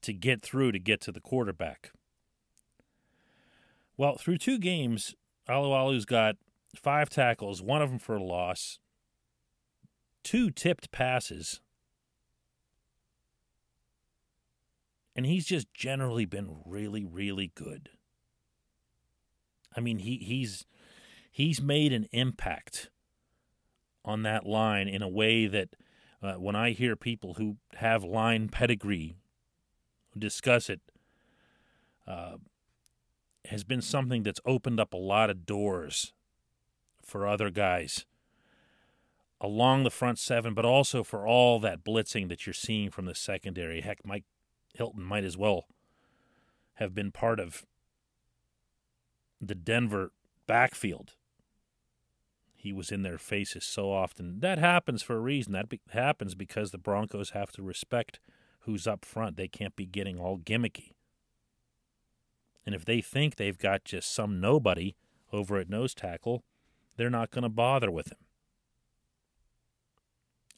to 0.00 0.12
get 0.12 0.42
through 0.42 0.72
to 0.72 0.78
get 0.78 1.00
to 1.02 1.12
the 1.12 1.20
quarterback. 1.20 1.92
Well, 3.96 4.16
through 4.16 4.38
two 4.38 4.58
games, 4.58 5.14
Alualu's 5.48 6.04
got 6.04 6.36
five 6.74 7.08
tackles, 7.08 7.62
one 7.62 7.82
of 7.82 7.90
them 7.90 7.98
for 7.98 8.16
a 8.16 8.22
loss, 8.22 8.78
two 10.22 10.50
tipped 10.50 10.90
passes, 10.90 11.60
and 15.16 15.26
he's 15.26 15.46
just 15.46 15.72
generally 15.72 16.24
been 16.24 16.56
really, 16.64 17.04
really 17.04 17.52
good. 17.54 17.90
I 19.76 19.80
mean, 19.80 19.98
he 19.98 20.18
he's 20.18 20.64
he's 21.30 21.60
made 21.60 21.92
an 21.92 22.06
impact 22.12 22.90
on 24.04 24.22
that 24.22 24.46
line 24.46 24.88
in 24.88 25.02
a 25.02 25.08
way 25.08 25.46
that 25.46 25.70
uh, 26.22 26.34
when 26.34 26.56
I 26.56 26.70
hear 26.70 26.96
people 26.96 27.34
who 27.34 27.56
have 27.76 28.04
line 28.04 28.48
pedigree 28.48 29.16
discuss 30.16 30.70
it, 30.70 30.80
uh, 32.06 32.36
has 33.46 33.64
been 33.64 33.82
something 33.82 34.22
that's 34.22 34.40
opened 34.46 34.80
up 34.80 34.92
a 34.92 34.98
lot 34.98 35.30
of 35.30 35.44
doors 35.44 36.12
for 37.04 37.26
other 37.26 37.50
guys 37.50 38.06
along 39.40 39.84
the 39.84 39.90
front 39.90 40.18
seven, 40.18 40.54
but 40.54 40.64
also 40.64 41.02
for 41.02 41.26
all 41.26 41.60
that 41.60 41.84
blitzing 41.84 42.28
that 42.28 42.46
you're 42.46 42.54
seeing 42.54 42.90
from 42.90 43.04
the 43.04 43.14
secondary. 43.14 43.82
Heck, 43.82 43.98
Mike 44.04 44.24
Hilton 44.74 45.02
might 45.02 45.24
as 45.24 45.36
well 45.36 45.66
have 46.74 46.94
been 46.94 47.12
part 47.12 47.40
of 47.40 47.64
the 49.40 49.54
Denver 49.54 50.12
backfield. 50.46 51.14
He 52.54 52.72
was 52.72 52.90
in 52.90 53.02
their 53.02 53.18
faces 53.18 53.64
so 53.64 53.92
often. 53.92 54.40
That 54.40 54.58
happens 54.58 55.02
for 55.02 55.16
a 55.16 55.20
reason. 55.20 55.52
That 55.52 55.68
be- 55.68 55.80
happens 55.90 56.34
because 56.34 56.70
the 56.70 56.78
Broncos 56.78 57.30
have 57.30 57.52
to 57.52 57.62
respect 57.62 58.18
who's 58.60 58.86
up 58.86 59.04
front. 59.04 59.36
They 59.36 59.48
can't 59.48 59.76
be 59.76 59.86
getting 59.86 60.18
all 60.18 60.38
gimmicky. 60.38 60.92
And 62.64 62.74
if 62.74 62.84
they 62.84 63.00
think 63.00 63.36
they've 63.36 63.58
got 63.58 63.84
just 63.84 64.12
some 64.12 64.40
nobody 64.40 64.96
over 65.32 65.58
at 65.58 65.68
nose 65.68 65.94
tackle, 65.94 66.42
they're 66.96 67.10
not 67.10 67.30
going 67.30 67.42
to 67.42 67.50
bother 67.50 67.90
with 67.90 68.10
him. 68.10 68.23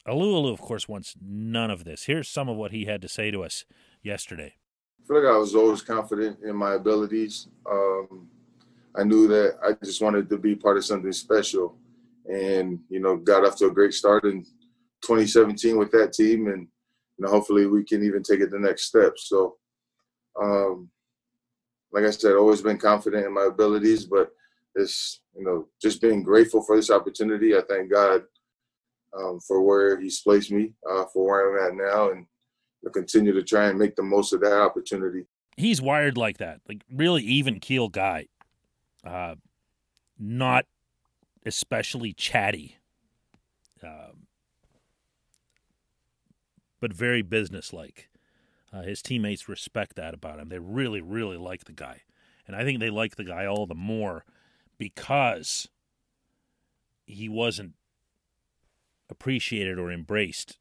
Alualu, 0.07 0.53
of 0.53 0.61
course, 0.61 0.87
wants 0.87 1.15
none 1.21 1.69
of 1.69 1.83
this. 1.83 2.05
Here's 2.05 2.29
some 2.29 2.47
of 2.47 2.55
what 2.55 2.71
he 2.71 2.85
had 2.85 3.01
to 3.01 3.09
say 3.09 3.29
to 3.31 3.43
us 3.43 3.65
yesterday. 4.01 4.53
I 5.01 5.07
feel 5.07 5.21
like 5.21 5.33
I 5.33 5.37
was 5.37 5.53
always 5.53 5.81
confident 5.81 6.39
in 6.43 6.55
my 6.55 6.73
abilities. 6.75 7.47
Um, 7.69 8.29
I 8.95 9.03
knew 9.03 9.27
that 9.27 9.57
I 9.63 9.73
just 9.85 10.01
wanted 10.01 10.29
to 10.29 10.37
be 10.37 10.55
part 10.55 10.77
of 10.77 10.85
something 10.85 11.11
special, 11.11 11.77
and 12.25 12.79
you 12.89 12.99
know, 12.99 13.17
got 13.17 13.45
off 13.45 13.57
to 13.57 13.65
a 13.65 13.71
great 13.71 13.93
start 13.93 14.23
in 14.23 14.43
2017 15.01 15.77
with 15.77 15.91
that 15.91 16.13
team, 16.13 16.47
and 16.47 16.67
you 17.17 17.25
know, 17.25 17.29
hopefully 17.29 17.67
we 17.67 17.83
can 17.83 18.03
even 18.03 18.23
take 18.23 18.39
it 18.39 18.49
the 18.49 18.59
next 18.59 18.85
step. 18.85 19.13
So, 19.17 19.57
um, 20.41 20.89
like 21.91 22.05
I 22.05 22.11
said, 22.11 22.35
always 22.35 22.61
been 22.61 22.77
confident 22.77 23.25
in 23.25 23.33
my 23.33 23.45
abilities, 23.45 24.05
but 24.05 24.29
it's 24.75 25.21
you 25.35 25.43
know 25.43 25.67
just 25.81 26.01
being 26.01 26.23
grateful 26.23 26.63
for 26.63 26.75
this 26.75 26.91
opportunity. 26.91 27.55
I 27.55 27.61
thank 27.67 27.91
God 27.91 28.23
um, 29.19 29.39
for 29.39 29.61
where 29.61 29.99
He's 29.99 30.21
placed 30.21 30.51
me, 30.51 30.73
uh, 30.89 31.05
for 31.13 31.25
where 31.25 31.57
I'm 31.57 31.67
at 31.67 31.75
now, 31.75 32.11
and 32.11 32.25
I'll 32.85 32.91
continue 32.91 33.33
to 33.33 33.43
try 33.43 33.67
and 33.67 33.79
make 33.79 33.95
the 33.95 34.03
most 34.03 34.33
of 34.33 34.41
that 34.41 34.53
opportunity. 34.53 35.25
He's 35.55 35.81
wired 35.81 36.17
like 36.17 36.37
that, 36.37 36.61
like 36.67 36.83
really 36.93 37.23
even 37.23 37.59
keel 37.59 37.89
guy, 37.89 38.27
uh, 39.03 39.35
not 40.19 40.65
especially 41.45 42.13
chatty, 42.13 42.77
uh, 43.83 44.11
but 46.79 46.93
very 46.93 47.23
businesslike. 47.23 48.09
Uh, 48.71 48.83
his 48.83 49.01
teammates 49.01 49.49
respect 49.49 49.95
that 49.95 50.13
about 50.13 50.39
him. 50.39 50.49
They 50.49 50.59
really, 50.59 51.01
really 51.01 51.37
like 51.37 51.65
the 51.65 51.71
guy. 51.71 52.01
And 52.45 52.55
I 52.55 52.63
think 52.63 52.79
they 52.79 52.89
like 52.89 53.15
the 53.15 53.23
guy 53.23 53.45
all 53.45 53.65
the 53.65 53.73
more 53.73 54.25
because 54.77 55.69
he 57.05 57.29
wasn't 57.29 57.73
appreciated 59.09 59.79
or 59.79 59.91
embraced 59.91 60.57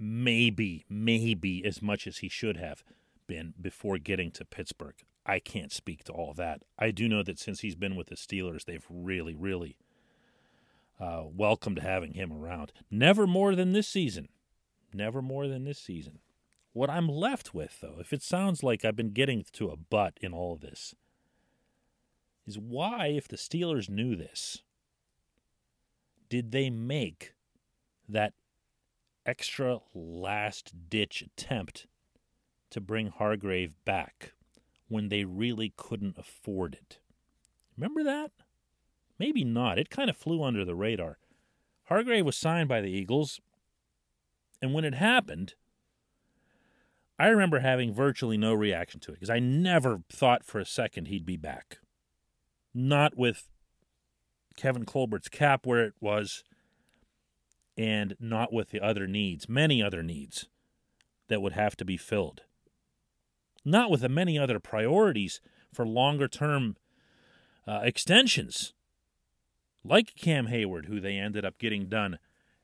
maybe, 0.00 0.84
maybe 0.88 1.64
as 1.64 1.82
much 1.82 2.06
as 2.06 2.18
he 2.18 2.28
should 2.28 2.56
have 2.56 2.82
been 3.26 3.54
before 3.60 3.98
getting 3.98 4.30
to 4.32 4.44
Pittsburgh. 4.44 4.94
I 5.26 5.38
can't 5.38 5.70
speak 5.70 6.04
to 6.04 6.12
all 6.12 6.32
that. 6.34 6.62
I 6.78 6.90
do 6.90 7.08
know 7.08 7.22
that 7.22 7.38
since 7.38 7.60
he's 7.60 7.76
been 7.76 7.94
with 7.94 8.08
the 8.08 8.16
Steelers, 8.16 8.64
they've 8.64 8.86
really, 8.88 9.34
really 9.34 9.76
uh, 10.98 11.24
welcomed 11.26 11.80
having 11.80 12.14
him 12.14 12.32
around. 12.32 12.72
Never 12.90 13.26
more 13.26 13.54
than 13.54 13.72
this 13.72 13.86
season. 13.86 14.28
Never 14.92 15.22
more 15.22 15.46
than 15.46 15.64
this 15.64 15.78
season. 15.78 16.18
What 16.72 16.90
I'm 16.90 17.08
left 17.08 17.52
with, 17.52 17.80
though, 17.80 17.96
if 18.00 18.12
it 18.12 18.22
sounds 18.22 18.62
like 18.62 18.84
I've 18.84 18.96
been 18.96 19.12
getting 19.12 19.44
to 19.52 19.70
a 19.70 19.76
butt 19.76 20.14
in 20.20 20.32
all 20.32 20.54
of 20.54 20.60
this, 20.60 20.94
is 22.46 22.58
why, 22.58 23.08
if 23.08 23.28
the 23.28 23.36
Steelers 23.36 23.88
knew 23.88 24.16
this, 24.16 24.62
did 26.28 26.52
they 26.52 26.70
make 26.70 27.34
that 28.12 28.34
extra 29.26 29.78
last 29.94 30.72
ditch 30.88 31.22
attempt 31.22 31.86
to 32.70 32.80
bring 32.80 33.08
Hargrave 33.08 33.74
back 33.84 34.32
when 34.88 35.08
they 35.08 35.24
really 35.24 35.72
couldn't 35.76 36.18
afford 36.18 36.74
it? 36.74 36.98
Remember 37.76 38.02
that? 38.04 38.30
Maybe 39.18 39.44
not. 39.44 39.78
It 39.78 39.90
kind 39.90 40.10
of 40.10 40.16
flew 40.16 40.42
under 40.42 40.64
the 40.64 40.74
radar. 40.74 41.18
Hargrave 41.84 42.24
was 42.24 42.36
signed 42.36 42.68
by 42.68 42.80
the 42.80 42.90
Eagles, 42.90 43.40
and 44.62 44.72
when 44.72 44.84
it 44.84 44.94
happened, 44.94 45.54
I 47.18 47.28
remember 47.28 47.58
having 47.58 47.92
virtually 47.92 48.38
no 48.38 48.54
reaction 48.54 49.00
to 49.00 49.10
it 49.10 49.14
because 49.14 49.28
I 49.28 49.40
never 49.40 50.02
thought 50.10 50.44
for 50.44 50.58
a 50.58 50.64
second 50.64 51.08
he'd 51.08 51.26
be 51.26 51.36
back. 51.36 51.78
Not 52.72 53.16
with 53.16 53.48
Kevin 54.56 54.86
Colbert's 54.86 55.28
cap 55.28 55.66
where 55.66 55.84
it 55.84 55.94
was, 56.00 56.44
and 57.80 58.14
not 58.20 58.52
with 58.52 58.68
the 58.68 58.80
other 58.80 59.06
needs, 59.06 59.48
many 59.48 59.82
other 59.82 60.02
needs 60.02 60.44
that 61.28 61.40
would 61.40 61.54
have 61.54 61.74
to 61.76 61.84
be 61.84 61.96
filled. 61.96 62.42
Not 63.64 63.90
with 63.90 64.02
the 64.02 64.08
many 64.10 64.38
other 64.38 64.60
priorities 64.60 65.40
for 65.72 65.86
longer 65.86 66.28
term 66.28 66.76
uh, 67.66 67.80
extensions, 67.82 68.74
like 69.82 70.14
Cam 70.14 70.48
Heyward, 70.48 70.88
who 70.88 71.00
they 71.00 71.16
ended 71.16 71.42
up 71.42 71.56
getting 71.56 71.88
done 71.88 72.18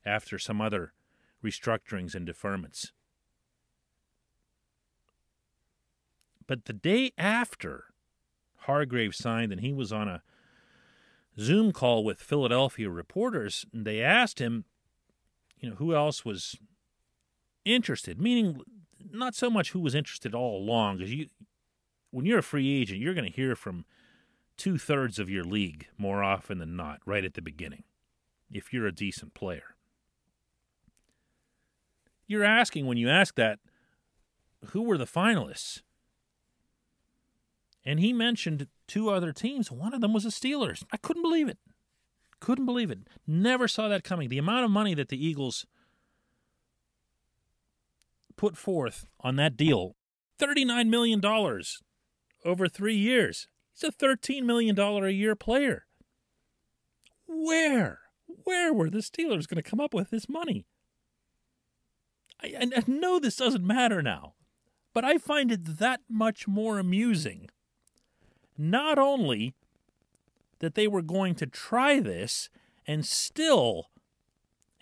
after 0.05 0.39
some 0.39 0.61
other 0.61 0.93
restructurings 1.43 2.15
and 2.15 2.29
deferments. 2.29 2.93
But 6.47 6.67
the 6.67 6.75
day 6.75 7.13
after 7.17 7.85
Hargrave 8.57 9.15
signed 9.15 9.51
and 9.51 9.63
he 9.63 9.73
was 9.73 9.95
on 9.95 10.09
a 10.09 10.23
Zoom 11.41 11.73
call 11.73 12.05
with 12.05 12.21
Philadelphia 12.21 12.91
reporters, 12.91 13.65
and 13.73 13.87
they 13.87 14.03
asked 14.03 14.41
him, 14.41 14.67
you 15.59 15.71
know, 15.71 15.77
who 15.77 15.95
else 15.95 16.25
was 16.25 16.57
interested, 17.65 18.21
meaning 18.21 18.61
not 19.11 19.35
so 19.35 19.51
much 19.51 19.71
who 19.71 19.81
was 19.81 19.95
interested 19.95 20.35
all 20.35 20.59
along, 20.59 20.99
because 20.99 21.13
you, 21.13 21.29
when 22.11 22.27
you're 22.27 22.39
a 22.39 22.43
free 22.43 22.81
agent, 22.81 23.01
you're 23.01 23.15
going 23.15 23.31
to 23.31 23.37
hear 23.37 23.57
from 23.57 23.85
two 24.57 24.79
thirds 24.79 25.19
of 25.19 25.29
your 25.29 25.45
league 25.45 25.87
more 25.99 26.23
often 26.23 26.59
than 26.59 26.77
not 26.77 27.01
right 27.05 27.25
at 27.25 27.35
the 27.35 27.43
beginning, 27.43 27.85
if 28.51 28.73
you're 28.73 28.87
a 28.87 28.93
decent 28.93 29.35
player. 29.35 29.75
You're 32.27 32.45
asking 32.45 32.87
when 32.87 32.97
you 32.97 33.09
ask 33.09 33.35
that, 33.37 33.59
who 34.71 34.83
were 34.83 34.99
the 34.99 35.05
finalists? 35.05 35.83
And 37.85 38.01
he 38.01 38.13
mentioned 38.13 38.67
two 38.89 39.11
other 39.11 39.33
teams. 39.33 39.71
One 39.71 39.95
of 39.95 40.01
them 40.01 40.13
was 40.13 40.25
the 40.25 40.31
Steelers. 40.31 40.83
I 40.93 40.97
couldn't 40.97 41.23
believe 41.23 41.49
it. 41.49 41.59
Couldn't 42.41 42.67
believe 42.67 42.91
it. 42.91 43.01
Never 43.27 43.67
saw 43.67 43.89
that 43.89 44.05
coming. 44.05 44.29
The 44.29 44.39
amount 44.39 44.65
of 44.65 44.71
money 44.71 44.95
that 44.95 45.09
the 45.09 45.25
Eagles 45.25 45.67
put 48.37 48.57
forth 48.57 49.07
on 49.21 49.37
that 49.37 49.57
deal 49.57 49.97
$39 50.39 50.89
million 50.89 51.23
over 52.45 52.69
three 52.69 52.97
years. 52.97 53.49
He's 53.73 53.89
a 53.89 53.93
$13 53.93 54.43
million 54.43 54.79
a 54.79 55.09
year 55.09 55.35
player. 55.35 55.87
Where? 57.27 58.01
Where 58.45 58.73
were 58.73 58.91
the 58.91 58.99
Steelers 58.99 59.49
going 59.49 59.63
to 59.63 59.69
come 59.69 59.81
up 59.81 59.95
with 59.95 60.11
this 60.11 60.29
money? 60.29 60.67
I, 62.43 62.55
I 62.77 62.85
know 62.87 63.19
this 63.19 63.37
doesn't 63.37 63.67
matter 63.67 64.03
now, 64.03 64.35
but 64.93 65.05
I 65.05 65.19
find 65.19 65.51
it 65.51 65.79
that 65.79 66.01
much 66.09 66.47
more 66.47 66.79
amusing 66.79 67.49
not 68.59 68.99
only 68.99 69.55
that 70.59 70.75
they 70.75 70.89
were 70.89 71.03
going 71.03 71.35
to 71.37 71.47
try 71.47 72.01
this 72.01 72.49
and 72.87 73.05
still 73.05 73.91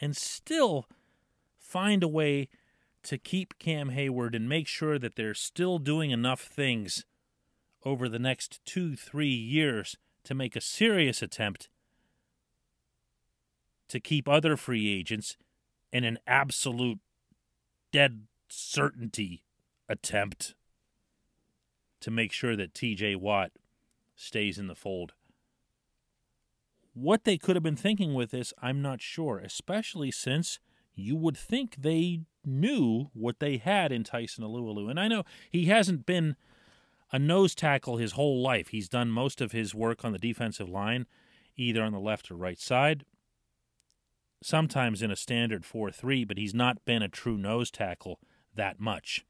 and 0.01 0.17
still 0.17 0.89
find 1.59 2.03
a 2.03 2.09
way 2.09 2.49
to 3.03 3.19
keep 3.19 3.59
Cam 3.59 3.91
Heyward 3.91 4.35
and 4.35 4.49
make 4.49 4.67
sure 4.67 4.99
that 4.99 5.17
they're 5.17 5.35
still 5.35 5.79
doing 5.79 6.11
enough 6.11 6.41
things 6.41 7.05
over 7.85 8.09
the 8.09 8.19
next 8.19 8.61
2-3 8.67 9.51
years 9.51 9.97
to 10.25 10.35
make 10.35 10.57
a 10.57 10.61
serious 10.61 11.23
attempt 11.23 11.69
to 13.89 14.01
keep 14.01 14.29
other 14.29 14.57
free 14.57 14.89
agents 14.93 15.37
in 15.93 16.05
an 16.05 16.19
absolute 16.27 16.99
dead 17.93 18.23
certainty 18.49 19.45
attempt 19.89 20.55
to 22.01 22.11
make 22.11 22.33
sure 22.33 22.57
that 22.57 22.75
TJ 22.75 23.17
Watt 23.17 23.53
stays 24.17 24.59
in 24.59 24.67
the 24.67 24.75
fold. 24.75 25.13
What 26.95 27.25
they 27.25 27.37
could 27.37 27.57
have 27.57 27.63
been 27.63 27.77
thinking 27.77 28.15
with 28.15 28.31
this, 28.31 28.53
I'm 28.63 28.81
not 28.81 29.03
sure, 29.03 29.39
especially 29.39 30.13
since 30.13 30.61
you 30.95 31.17
would 31.17 31.37
think 31.37 31.77
they 31.77 32.21
knew 32.45 33.11
what 33.13 33.41
they 33.41 33.57
had 33.57 33.91
in 33.91 34.05
Tyson 34.05 34.45
Alualu. 34.45 34.89
And 34.89 35.01
I 35.01 35.09
know 35.09 35.25
he 35.51 35.67
hasn't 35.67 36.07
been 36.07 36.37
a 37.11 37.19
nose 37.19 37.55
tackle 37.55 37.97
his 37.97 38.13
whole 38.13 38.41
life. 38.41 38.69
He's 38.69 38.89
done 38.89 39.11
most 39.11 39.41
of 39.41 39.53
his 39.53 39.75
work 39.75 40.05
on 40.05 40.13
the 40.13 40.19
defensive 40.19 40.69
line, 40.69 41.07
either 41.57 41.83
on 41.83 41.93
the 41.93 41.99
left 41.99 42.31
or 42.31 42.37
right 42.37 42.61
side, 42.61 43.05
sometimes 44.43 45.03
in 45.03 45.11
a 45.11 45.17
standard 45.17 45.65
4 45.65 45.91
3, 45.91 46.25
but 46.25 46.39
he's 46.39 46.55
not 46.55 46.85
been 46.85 47.03
a 47.03 47.09
true 47.09 47.37
nose 47.37 47.71
tackle 47.71 48.21
that 48.55 48.79
much. 48.79 49.25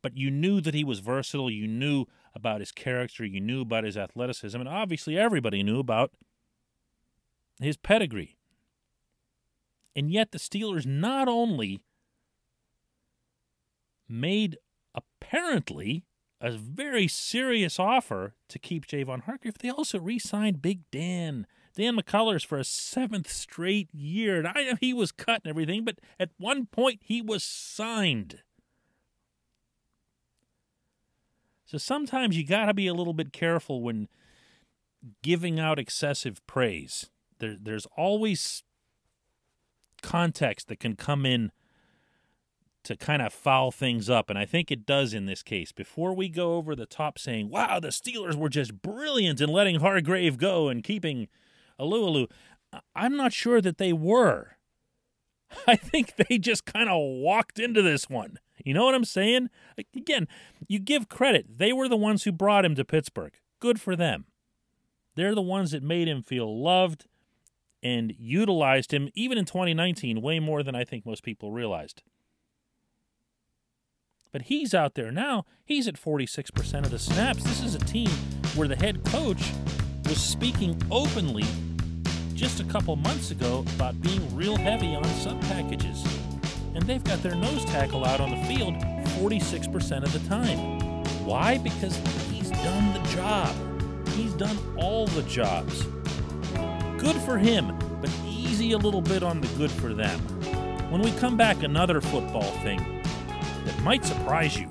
But 0.00 0.16
you 0.16 0.30
knew 0.30 0.60
that 0.60 0.74
he 0.74 0.84
was 0.84 1.00
versatile. 1.00 1.50
You 1.50 1.66
knew 1.66 2.06
about 2.34 2.60
his 2.60 2.72
character, 2.72 3.24
you 3.24 3.40
knew 3.40 3.62
about 3.62 3.84
his 3.84 3.96
athleticism, 3.96 4.58
and 4.58 4.68
obviously 4.68 5.18
everybody 5.18 5.62
knew 5.62 5.78
about 5.78 6.12
his 7.60 7.76
pedigree. 7.76 8.36
And 9.94 10.10
yet 10.10 10.32
the 10.32 10.38
Steelers 10.38 10.86
not 10.86 11.26
only 11.26 11.80
made 14.08 14.58
apparently 14.94 16.04
a 16.40 16.50
very 16.50 17.08
serious 17.08 17.78
offer 17.78 18.34
to 18.48 18.58
keep 18.58 18.86
Javon 18.86 19.22
Hargrave, 19.22 19.58
they 19.58 19.70
also 19.70 19.98
re 19.98 20.18
signed 20.18 20.60
Big 20.60 20.80
Dan. 20.90 21.46
Dan 21.74 21.96
McCullers 21.96 22.44
for 22.44 22.58
a 22.58 22.64
seventh 22.64 23.30
straight 23.30 23.88
year. 23.92 24.38
And 24.38 24.48
I 24.48 24.64
know 24.64 24.76
he 24.80 24.94
was 24.94 25.12
cut 25.12 25.42
and 25.44 25.50
everything, 25.50 25.84
but 25.84 25.98
at 26.18 26.30
one 26.38 26.66
point 26.66 27.00
he 27.02 27.20
was 27.20 27.42
signed. 27.42 28.42
So 31.66 31.78
sometimes 31.78 32.36
you 32.36 32.46
got 32.46 32.66
to 32.66 32.74
be 32.74 32.86
a 32.86 32.94
little 32.94 33.12
bit 33.12 33.32
careful 33.32 33.82
when 33.82 34.08
giving 35.22 35.60
out 35.60 35.78
excessive 35.78 36.46
praise. 36.46 37.10
There, 37.38 37.56
there's 37.60 37.86
always 37.96 38.62
context 40.02 40.68
that 40.68 40.80
can 40.80 40.96
come 40.96 41.26
in 41.26 41.52
to 42.84 42.96
kind 42.96 43.20
of 43.20 43.32
foul 43.32 43.72
things 43.72 44.08
up, 44.08 44.30
and 44.30 44.38
I 44.38 44.44
think 44.44 44.70
it 44.70 44.86
does 44.86 45.12
in 45.12 45.26
this 45.26 45.42
case. 45.42 45.72
Before 45.72 46.14
we 46.14 46.28
go 46.28 46.54
over 46.54 46.76
the 46.76 46.86
top 46.86 47.18
saying, 47.18 47.50
wow, 47.50 47.80
the 47.80 47.88
Steelers 47.88 48.36
were 48.36 48.48
just 48.48 48.80
brilliant 48.80 49.40
in 49.40 49.48
letting 49.48 49.80
Hargrave 49.80 50.38
go 50.38 50.68
and 50.68 50.84
keeping 50.84 51.26
Alualu, 51.80 52.30
I'm 52.94 53.16
not 53.16 53.32
sure 53.32 53.60
that 53.60 53.78
they 53.78 53.92
were. 53.92 54.56
I 55.66 55.74
think 55.74 56.14
they 56.16 56.38
just 56.38 56.64
kind 56.64 56.88
of 56.88 56.96
walked 56.96 57.58
into 57.58 57.82
this 57.82 58.08
one. 58.08 58.38
You 58.64 58.74
know 58.74 58.84
what 58.84 58.94
I'm 58.94 59.04
saying? 59.04 59.50
Again, 59.94 60.28
you 60.68 60.78
give 60.78 61.08
credit. 61.08 61.58
They 61.58 61.72
were 61.72 61.88
the 61.88 61.96
ones 61.96 62.22
who 62.22 62.32
brought 62.32 62.64
him 62.64 62.74
to 62.76 62.84
Pittsburgh. 62.84 63.34
Good 63.60 63.80
for 63.80 63.96
them. 63.96 64.26
They're 65.16 65.34
the 65.34 65.42
ones 65.42 65.72
that 65.72 65.82
made 65.82 66.08
him 66.08 66.22
feel 66.22 66.62
loved 66.62 67.06
and 67.82 68.14
utilized 68.18 68.92
him, 68.92 69.08
even 69.14 69.38
in 69.38 69.44
2019, 69.44 70.20
way 70.20 70.40
more 70.40 70.62
than 70.62 70.74
I 70.74 70.84
think 70.84 71.06
most 71.06 71.22
people 71.22 71.52
realized. 71.52 72.02
But 74.32 74.42
he's 74.42 74.74
out 74.74 74.94
there 74.94 75.10
now. 75.10 75.44
He's 75.64 75.88
at 75.88 75.94
46% 75.94 76.84
of 76.84 76.90
the 76.90 76.98
snaps. 76.98 77.42
This 77.42 77.62
is 77.62 77.74
a 77.74 77.78
team 77.78 78.10
where 78.54 78.68
the 78.68 78.76
head 78.76 79.04
coach 79.04 79.52
was 80.04 80.20
speaking 80.20 80.80
openly 80.90 81.44
just 82.34 82.60
a 82.60 82.64
couple 82.64 82.94
months 82.96 83.30
ago 83.30 83.64
about 83.76 84.00
being 84.02 84.36
real 84.36 84.56
heavy 84.56 84.94
on 84.94 85.04
sub 85.04 85.40
packages 85.42 86.04
and 86.76 86.84
they've 86.86 87.04
got 87.04 87.22
their 87.22 87.34
nose 87.34 87.64
tackle 87.64 88.04
out 88.04 88.20
on 88.20 88.30
the 88.30 88.44
field 88.44 88.74
46% 89.18 90.02
of 90.02 90.12
the 90.12 90.28
time. 90.28 90.58
Why? 91.24 91.56
Because 91.56 91.96
he's 92.30 92.50
done 92.50 92.92
the 92.92 93.08
job. 93.08 93.56
He's 94.10 94.34
done 94.34 94.58
all 94.76 95.06
the 95.06 95.22
jobs. 95.22 95.86
Good 97.06 97.22
for 97.22 97.38
him, 97.38 97.72
but 98.00 98.10
easy 98.26 98.72
a 98.72 98.78
little 98.78 99.00
bit 99.00 99.22
on 99.22 99.40
the 99.40 99.46
good 99.56 99.70
for 99.70 99.94
them. 99.94 100.18
When 100.90 101.00
we 101.02 101.12
come 101.12 101.36
back, 101.36 101.62
another 101.62 102.00
football 102.00 102.50
thing 102.64 102.80
that 103.64 103.80
might 103.84 104.04
surprise 104.04 104.58
you. 104.58 104.68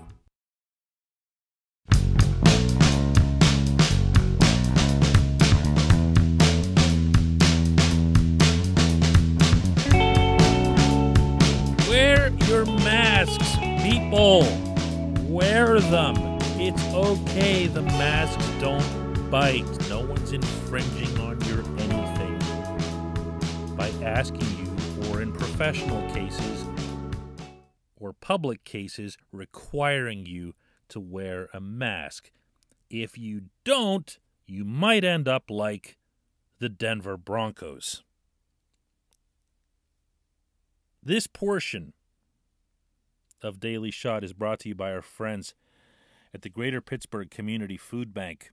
Wear 11.87 12.33
your 12.49 12.65
masks, 12.65 13.55
people. 13.81 14.41
Wear 15.33 15.79
them. 15.79 16.17
It's 16.59 16.83
okay. 16.93 17.67
The 17.67 17.83
masks 17.83 18.45
don't 18.59 19.31
bite. 19.31 19.63
No 19.87 20.01
one's 20.01 20.33
infringing 20.33 21.04
asking 24.05 24.41
you, 24.57 25.09
or 25.09 25.21
in 25.21 25.33
professional 25.33 26.01
cases 26.13 26.65
or 27.97 28.13
public 28.13 28.63
cases, 28.63 29.17
requiring 29.31 30.25
you 30.25 30.53
to 30.89 30.99
wear 30.99 31.49
a 31.53 31.59
mask. 31.59 32.31
If 32.89 33.17
you 33.17 33.43
don't, 33.63 34.17
you 34.45 34.63
might 34.63 35.03
end 35.03 35.27
up 35.27 35.49
like 35.49 35.97
the 36.59 36.69
Denver 36.69 37.17
Broncos. 37.17 38.03
This 41.01 41.27
portion 41.27 41.93
of 43.41 43.59
Daily 43.59 43.91
Shot 43.91 44.23
is 44.23 44.33
brought 44.33 44.59
to 44.61 44.69
you 44.69 44.75
by 44.75 44.91
our 44.91 45.01
friends 45.01 45.53
at 46.33 46.41
the 46.41 46.49
Greater 46.49 46.81
Pittsburgh 46.81 47.29
Community 47.29 47.77
Food 47.77 48.13
Bank. 48.13 48.51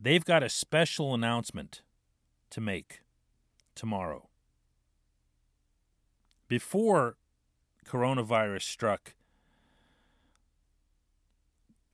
They've 0.00 0.24
got 0.24 0.42
a 0.42 0.48
special 0.48 1.14
announcement 1.14 1.82
to 2.50 2.60
make 2.60 3.00
tomorrow. 3.74 4.28
Before 6.46 7.16
coronavirus 7.86 8.62
struck, 8.62 9.14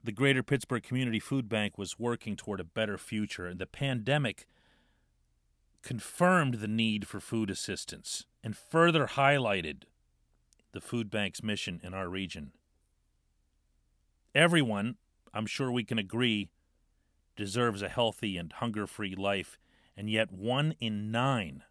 the 0.03 0.13
Greater 0.13 0.43
Pittsburgh 0.43 0.83
Community 0.83 1.21
Food 1.21 1.49
Bank 1.49 1.79
was 1.79 1.99
working 1.99 2.35
toward 2.35 2.59
a 2.59 2.65
better 2.65 2.99
future, 2.99 3.47
and 3.47 3.61
the 3.61 3.67
pandemic 3.67 4.47
confirmed 5.83 6.55
the 6.55 6.69
need 6.69 7.07
for 7.07 7.21
food 7.21 7.51
assistance 7.51 8.27
and 8.43 8.57
further 8.57 9.07
highlighted 9.07 9.85
the 10.73 10.81
food 10.81 11.11
bank's 11.11 11.43
mission 11.43 11.81
in 11.83 11.95
our 11.95 12.09
region. 12.09 12.53
Everyone, 14.35 14.97
I'm 15.33 15.47
sure 15.47 15.71
we 15.71 15.85
can 15.85 15.99
agree, 15.99 16.51
deserves 17.37 17.83
a 17.83 17.89
healthy 17.89 18.37
and 18.37 18.53
hunger 18.53 18.87
free 18.87 19.15
life, 19.15 19.59
and 19.97 20.11
yet 20.11 20.33
one 20.33 20.75
in 20.81 21.11
nine 21.11 21.63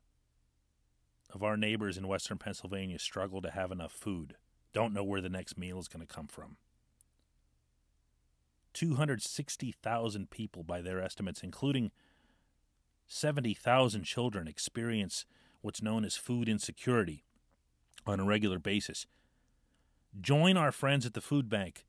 of 1.32 1.44
our 1.44 1.58
neighbors 1.58 1.98
in 1.98 2.08
western 2.08 2.38
Pennsylvania 2.38 3.00
struggle 3.00 3.42
to 3.42 3.52
have 3.52 3.72
enough 3.72 3.92
food, 3.92 4.36
don't 4.74 4.94
know 4.94 5.04
where 5.04 5.22
the 5.22 5.30
next 5.30 5.58
meal 5.58 5.80
is 5.80 5.88
going 5.88 6.06
to 6.06 6.14
come 6.14 6.28
from. 6.28 6.58
260,000 8.74 10.30
people, 10.30 10.64
by 10.64 10.82
their 10.82 11.02
estimates, 11.02 11.42
including 11.44 11.92
70,000 13.08 14.04
children, 14.04 14.48
experience 14.48 15.26
what's 15.62 15.82
known 15.82 16.06
as 16.06 16.16
food 16.16 16.48
insecurity 16.48 17.24
on 18.06 18.20
a 18.20 18.26
regular 18.26 18.60
basis. 18.60 19.06
Join 20.20 20.58
our 20.58 20.72
friends 20.72 21.06
at 21.06 21.14
the 21.14 21.22
food 21.22 21.50
bank 21.50 21.86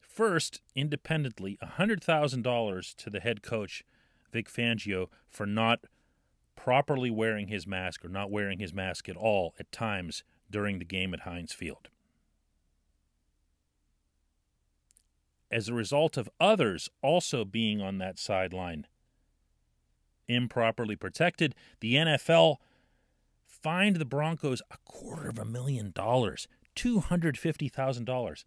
first 0.01 0.59
independently 0.75 1.57
$100,000 1.63 2.95
to 2.97 3.09
the 3.09 3.21
head 3.21 3.41
coach 3.41 3.85
Vic 4.33 4.49
Fangio 4.49 5.07
for 5.29 5.45
not 5.45 5.85
properly 6.57 7.09
wearing 7.09 7.47
his 7.47 7.65
mask 7.65 8.03
or 8.03 8.09
not 8.09 8.31
wearing 8.31 8.59
his 8.59 8.73
mask 8.73 9.07
at 9.07 9.15
all 9.15 9.55
at 9.57 9.71
times 9.71 10.25
during 10.51 10.77
the 10.77 10.83
game 10.83 11.13
at 11.13 11.21
Heinz 11.21 11.53
Field. 11.53 11.87
As 15.49 15.69
a 15.69 15.73
result 15.73 16.17
of 16.17 16.29
others 16.37 16.89
also 17.01 17.45
being 17.45 17.79
on 17.79 17.97
that 17.99 18.19
sideline 18.19 18.87
improperly 20.27 20.97
protected, 20.97 21.55
the 21.79 21.95
NFL 21.95 22.57
fined 23.61 23.97
the 23.97 24.05
Broncos 24.05 24.61
a 24.71 24.77
quarter 24.85 25.29
of 25.29 25.39
a 25.39 25.45
million 25.45 25.91
dollars, 25.91 26.47
$250,000. 26.75 28.43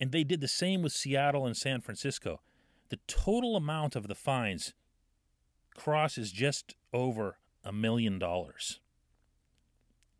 And 0.00 0.12
they 0.12 0.24
did 0.24 0.40
the 0.40 0.48
same 0.48 0.82
with 0.82 0.92
Seattle 0.92 1.46
and 1.46 1.56
San 1.56 1.80
Francisco. 1.80 2.40
The 2.88 2.98
total 3.06 3.56
amount 3.56 3.96
of 3.96 4.08
the 4.08 4.14
fines 4.14 4.74
crosses 5.74 6.32
just 6.32 6.74
over 6.92 7.38
a 7.64 7.72
million 7.72 8.18
dollars. 8.18 8.80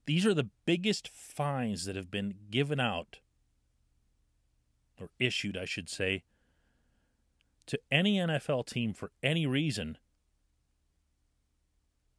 These 0.07 0.27
are 0.27 0.35
the 0.35 0.49
biggest 0.65 1.09
fines 1.09 1.85
that 1.85 1.97
have 1.97 2.11
been 2.11 2.35
given 2.51 2.81
out, 2.81 3.19
or 5.01 5.11
issued, 5.19 5.57
I 5.57 5.65
should 5.65 5.89
say, 5.89 6.25
to 7.67 7.79
any 7.91 8.17
NFL 8.17 8.67
team 8.67 8.93
for 8.93 9.13
any 9.23 9.47
reason 9.47 9.99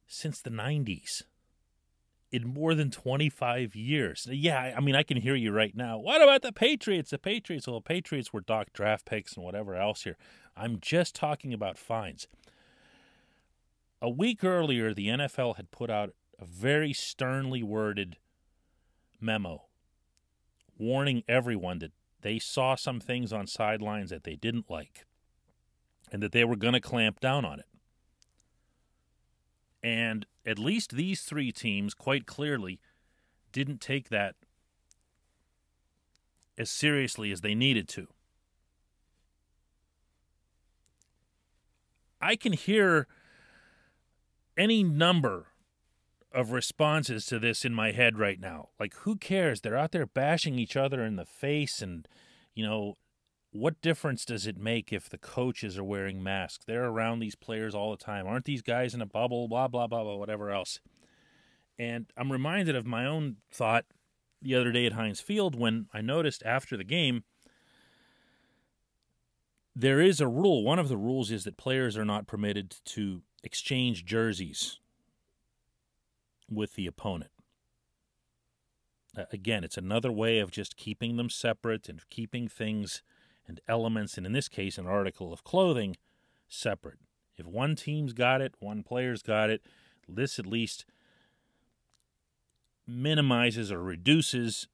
since 0.08 0.42
the 0.42 0.50
90s. 0.50 1.24
In 2.32 2.54
more 2.54 2.74
than 2.74 2.92
25 2.92 3.76
years. 3.76 4.26
Yeah, 4.32 4.74
I 4.76 4.80
mean, 4.80 4.96
I 4.96 5.04
can 5.04 5.18
hear 5.18 5.36
you 5.36 5.52
right 5.52 5.76
now. 5.76 5.98
What 5.98 6.22
about 6.22 6.44
the 6.44 6.54
Patriots? 6.54 7.12
The 7.12 7.18
Patriots, 7.18 7.68
well, 7.68 7.80
the 7.80 7.82
Patriots 7.82 8.32
were 8.32 8.40
doc 8.40 8.72
draft 8.74 9.06
picks 9.06 9.36
and 9.36 9.44
whatever 9.44 9.76
else 9.76 10.04
here. 10.04 10.16
I'm 10.56 10.80
just 10.80 11.14
talking 11.14 11.54
about 11.54 11.78
fines. 11.78 12.28
A 14.02 14.10
week 14.10 14.46
earlier, 14.46 14.94
the 14.94 15.08
NFL 15.08 15.58
had 15.58 15.72
put 15.72 15.90
out 15.90 16.14
a 16.40 16.46
very 16.46 16.94
sternly 16.94 17.62
worded 17.62 18.18
memo 19.20 19.64
warning 20.82 21.24
everyone 21.28 21.80
that 21.80 21.92
they 22.22 22.40
saw 22.40 22.76
some 22.76 23.00
things 23.00 23.32
on 23.32 23.46
sidelines 23.48 24.10
that 24.10 24.24
they 24.24 24.36
didn't 24.36 24.70
like 24.70 25.06
and 26.12 26.22
that 26.24 26.32
they 26.32 26.44
were 26.44 26.56
going 26.56 26.74
to 26.74 26.82
clamp 26.82 27.20
down 27.20 27.46
on 27.46 27.60
it. 27.60 27.66
And 29.84 30.26
at 30.46 30.60
least 30.60 30.96
these 30.96 31.22
three 31.22 31.52
teams, 31.52 31.94
quite 31.94 32.26
clearly, 32.26 32.80
didn't 33.52 33.82
take 33.82 34.10
that 34.10 34.36
as 36.58 36.70
seriously 36.70 37.32
as 37.32 37.42
they 37.42 37.56
needed 37.56 37.88
to. 37.90 38.08
I 42.22 42.36
can 42.36 42.54
hear 42.54 43.08
any 44.56 44.84
number 44.84 45.48
of 46.32 46.52
responses 46.52 47.26
to 47.26 47.40
this 47.40 47.66
in 47.66 47.74
my 47.74 47.92
head 47.92 48.18
right 48.18 48.40
now. 48.40 48.70
Like, 48.80 48.94
who 48.98 49.16
cares? 49.16 49.62
They're 49.62 49.78
out 49.78 49.92
there 49.92 50.06
bashing 50.06 50.60
each 50.60 50.78
other 50.78 51.04
in 51.04 51.16
the 51.16 51.26
face, 51.26 51.82
and, 51.82 52.08
you 52.54 52.64
know, 52.64 52.98
what 53.52 53.82
difference 53.82 54.24
does 54.24 54.48
it 54.48 54.58
make 54.58 54.94
if 54.94 55.10
the 55.10 55.18
coaches 55.18 55.78
are 55.78 55.84
wearing 55.84 56.24
masks? 56.24 56.64
They're 56.66 56.86
around 56.86 57.20
these 57.20 57.36
players 57.36 57.76
all 57.76 57.92
the 57.92 58.04
time. 58.04 58.26
Aren't 58.26 58.46
these 58.46 58.62
guys 58.62 58.94
in 58.94 59.02
a 59.02 59.06
bubble? 59.06 59.48
Blah, 59.48 59.68
blah, 59.68 59.88
blah, 59.88 60.04
blah, 60.04 60.16
whatever 60.16 60.52
else. 60.52 60.80
And 61.78 62.06
I'm 62.16 62.32
reminded 62.32 62.76
of 62.76 62.86
my 62.86 63.06
own 63.06 63.38
thought 63.52 63.86
the 64.42 64.56
other 64.56 64.72
day 64.72 64.86
at 64.86 64.94
Heinz 64.94 65.20
Field 65.20 65.56
when 65.56 65.88
I 65.94 66.02
noticed 66.02 66.44
after 66.46 66.78
the 66.78 66.84
game 66.84 67.24
there 69.76 70.02
is 70.02 70.20
a 70.20 70.28
rule. 70.28 70.64
One 70.64 70.80
of 70.80 70.90
the 70.90 70.98
rules 70.98 71.32
is 71.32 71.44
that 71.44 71.58
players 71.58 71.98
are 71.98 72.06
not 72.06 72.28
permitted 72.28 72.76
to 72.86 73.22
exchange 73.44 74.06
jerseys 74.06 74.80
with 76.50 76.76
the 76.76 76.88
opponent. 76.88 77.32
Again, 79.32 79.64
it's 79.64 79.78
another 79.78 80.12
way 80.12 80.40
of 80.40 80.52
just 80.52 80.78
keeping 80.78 81.18
them 81.18 81.30
separate 81.30 81.90
and 81.90 82.02
keeping 82.10 82.48
things 82.48 83.02
and 83.52 83.60
elements, 83.68 84.18
and 84.18 84.26
in 84.26 84.32
this 84.32 84.48
case, 84.48 84.78
an 84.78 84.88
article 84.88 85.34
of 85.34 85.44
clothing, 85.44 85.98
separate. 86.48 87.00
If 87.38 87.46
one 87.46 87.76
team's 87.76 88.14
got 88.14 88.40
it, 88.40 88.56
one 88.60 88.82
player's 88.82 89.22
got 89.22 89.50
it, 89.50 89.62
this 90.08 90.40
at 90.40 90.46
least 90.46 90.86
minimizes 92.88 93.70
or 93.70 93.82
reduces 93.84 94.70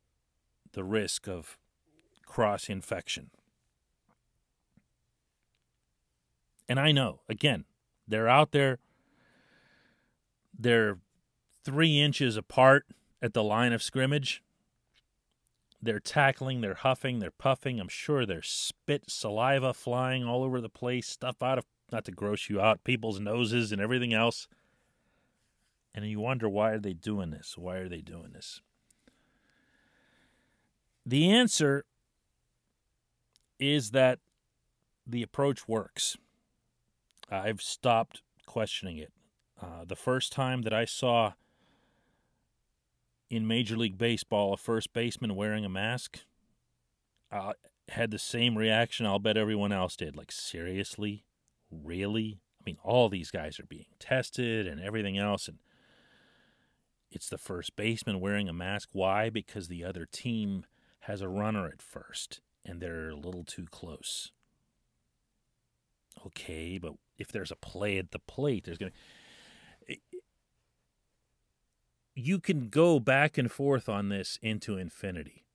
the 0.73 0.83
risk 0.83 1.27
of 1.27 1.57
cross 2.27 2.69
infection. 2.69 3.31
And 6.69 6.79
I 6.79 6.91
know, 6.91 7.21
again, 7.27 7.65
they're 8.07 8.27
out 8.27 8.51
there. 8.51 8.77
They're 10.57 10.99
three 11.63 11.99
inches 11.99 12.37
apart 12.37 12.85
at 13.23 13.33
the 13.33 13.43
line 13.43 13.73
of 13.73 13.81
scrimmage. 13.81 14.43
They're 15.81 15.99
tackling, 15.99 16.61
they're 16.61 16.73
huffing, 16.73 17.19
they're 17.19 17.31
puffing. 17.31 17.79
I'm 17.79 17.87
sure 17.87 18.25
there's 18.25 18.49
spit, 18.49 19.03
saliva 19.07 19.73
flying 19.73 20.23
all 20.23 20.43
over 20.43 20.59
the 20.59 20.69
place, 20.69 21.07
stuff 21.07 21.43
out 21.43 21.59
of, 21.59 21.65
not 21.91 22.05
to 22.05 22.11
gross 22.11 22.49
you 22.49 22.59
out, 22.59 22.83
people's 22.83 23.19
noses 23.19 23.71
and 23.71 23.81
everything 23.81 24.13
else. 24.13 24.47
And 25.93 26.05
you 26.05 26.19
wonder 26.19 26.49
why 26.49 26.71
are 26.71 26.79
they 26.79 26.93
doing 26.93 27.31
this? 27.31 27.55
Why 27.57 27.77
are 27.77 27.89
they 27.89 28.01
doing 28.01 28.31
this? 28.33 28.61
The 31.05 31.31
answer 31.31 31.85
is 33.59 33.91
that 33.91 34.19
the 35.05 35.23
approach 35.23 35.67
works. 35.67 36.17
I've 37.31 37.61
stopped 37.61 38.21
questioning 38.45 38.97
it. 38.97 39.11
Uh, 39.61 39.85
the 39.85 39.95
first 39.95 40.31
time 40.31 40.63
that 40.63 40.73
I 40.73 40.85
saw 40.85 41.33
in 43.29 43.47
Major 43.47 43.77
League 43.77 43.97
Baseball 43.97 44.53
a 44.53 44.57
first 44.57 44.93
baseman 44.93 45.35
wearing 45.35 45.65
a 45.65 45.69
mask, 45.69 46.19
I 47.31 47.53
had 47.89 48.11
the 48.11 48.19
same 48.19 48.57
reaction 48.57 49.05
I'll 49.05 49.19
bet 49.19 49.37
everyone 49.37 49.71
else 49.71 49.95
did. 49.95 50.15
Like, 50.15 50.31
seriously? 50.31 51.25
Really? 51.71 52.39
I 52.59 52.63
mean, 52.65 52.77
all 52.83 53.09
these 53.09 53.31
guys 53.31 53.59
are 53.59 53.65
being 53.65 53.85
tested 53.99 54.67
and 54.67 54.81
everything 54.81 55.17
else. 55.17 55.47
And 55.47 55.59
it's 57.11 57.29
the 57.29 57.37
first 57.37 57.75
baseman 57.75 58.19
wearing 58.19 58.49
a 58.49 58.53
mask. 58.53 58.89
Why? 58.91 59.29
Because 59.29 59.67
the 59.67 59.83
other 59.83 60.05
team 60.05 60.65
has 61.01 61.21
a 61.21 61.29
runner 61.29 61.67
at 61.67 61.81
first 61.81 62.41
and 62.65 62.81
they're 62.81 63.09
a 63.09 63.15
little 63.15 63.43
too 63.43 63.65
close. 63.71 64.31
Okay, 66.25 66.77
but 66.77 66.93
if 67.17 67.31
there's 67.31 67.51
a 67.51 67.55
play 67.55 67.97
at 67.97 68.11
the 68.11 68.19
plate, 68.19 68.65
there's 68.65 68.77
going 68.77 68.91
to 68.91 68.97
you 72.19 72.39
can 72.39 72.69
go 72.69 72.99
back 72.99 73.37
and 73.37 73.51
forth 73.51 73.87
on 73.87 74.09
this 74.09 74.39
into 74.41 74.75
infinity. 74.75 75.45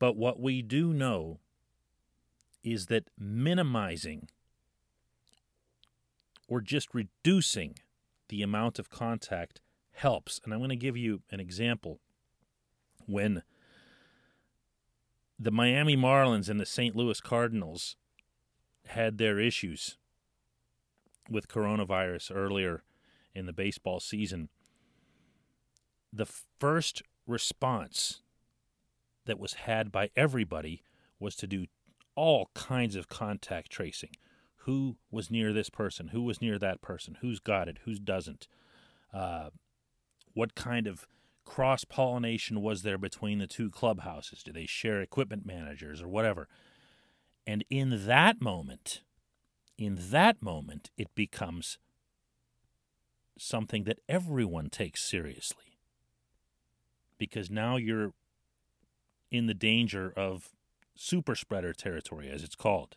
But 0.00 0.16
what 0.16 0.40
we 0.40 0.62
do 0.62 0.92
know 0.92 1.38
is 2.64 2.86
that 2.86 3.04
minimizing 3.16 4.28
or 6.48 6.60
just 6.60 6.88
reducing 6.92 7.76
the 8.28 8.42
amount 8.42 8.80
of 8.80 8.90
contact 8.90 9.60
helps. 9.92 10.40
And 10.44 10.52
I'm 10.52 10.58
going 10.58 10.70
to 10.70 10.76
give 10.76 10.96
you 10.96 11.22
an 11.30 11.38
example. 11.38 12.00
When 13.06 13.44
the 15.38 15.52
Miami 15.52 15.96
Marlins 15.96 16.48
and 16.48 16.58
the 16.58 16.66
St. 16.66 16.96
Louis 16.96 17.20
Cardinals 17.20 17.94
had 18.86 19.18
their 19.18 19.38
issues 19.38 19.98
with 21.30 21.46
coronavirus 21.46 22.34
earlier 22.34 22.82
in 23.36 23.46
the 23.46 23.52
baseball 23.52 24.00
season, 24.00 24.48
the 26.14 26.26
first 26.60 27.02
response 27.26 28.20
that 29.26 29.38
was 29.38 29.54
had 29.54 29.90
by 29.90 30.10
everybody 30.14 30.82
was 31.18 31.34
to 31.36 31.46
do 31.46 31.66
all 32.14 32.50
kinds 32.54 32.94
of 32.94 33.08
contact 33.08 33.70
tracing. 33.70 34.10
Who 34.58 34.96
was 35.10 35.30
near 35.30 35.52
this 35.52 35.70
person? 35.70 36.08
Who 36.08 36.22
was 36.22 36.40
near 36.40 36.58
that 36.58 36.80
person? 36.80 37.18
Who's 37.20 37.40
got 37.40 37.68
it? 37.68 37.78
Who 37.84 37.94
doesn't? 37.94 38.46
Uh, 39.12 39.50
what 40.32 40.54
kind 40.54 40.86
of 40.86 41.06
cross 41.44 41.84
pollination 41.84 42.62
was 42.62 42.82
there 42.82 42.98
between 42.98 43.38
the 43.38 43.46
two 43.46 43.70
clubhouses? 43.70 44.42
Do 44.42 44.52
they 44.52 44.66
share 44.66 45.00
equipment 45.00 45.44
managers 45.44 46.00
or 46.00 46.08
whatever? 46.08 46.48
And 47.46 47.64
in 47.68 48.06
that 48.06 48.40
moment, 48.40 49.02
in 49.76 49.98
that 50.10 50.42
moment, 50.42 50.90
it 50.96 51.14
becomes 51.14 51.78
something 53.36 53.84
that 53.84 53.98
everyone 54.08 54.70
takes 54.70 55.02
seriously. 55.02 55.73
Because 57.18 57.50
now 57.50 57.76
you're 57.76 58.12
in 59.30 59.46
the 59.46 59.54
danger 59.54 60.12
of 60.16 60.50
super 60.94 61.34
spreader 61.34 61.72
territory, 61.72 62.30
as 62.30 62.42
it's 62.42 62.56
called. 62.56 62.96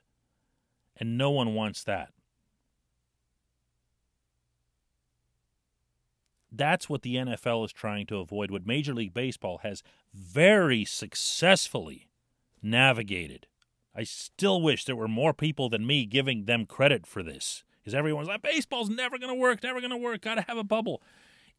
And 0.96 1.18
no 1.18 1.30
one 1.30 1.54
wants 1.54 1.84
that. 1.84 2.12
That's 6.52 6.90
what 6.90 7.02
the 7.02 7.16
NFL 7.16 7.66
is 7.66 7.74
trying 7.74 8.08
to 8.08 8.18
avoid, 8.18 8.50
what 8.50 8.66
Major 8.66 8.94
League 8.94 9.14
Baseball 9.14 9.60
has 9.60 9.84
very 10.14 10.86
successfully 10.86 12.08
navigated. 12.62 13.48
I 13.96 14.04
still 14.04 14.62
wish 14.62 14.86
there 14.86 14.96
were 14.96 15.08
more 15.08 15.34
people 15.34 15.70
than 15.70 15.86
me 15.86 16.06
giving 16.06 16.46
them 16.46 16.66
credit 16.66 17.06
for 17.06 17.22
this. 17.22 17.64
Because 17.80 17.96
everyone's 17.96 18.28
like, 18.28 18.42
baseball's 18.42 18.90
never 18.90 19.18
going 19.18 19.34
to 19.34 19.40
work, 19.40 19.64
never 19.64 19.80
going 19.80 19.92
to 19.92 19.98
work, 19.98 20.22
got 20.22 20.36
to 20.36 20.42
have 20.42 20.58
a 20.58 20.64
bubble. 20.64 21.02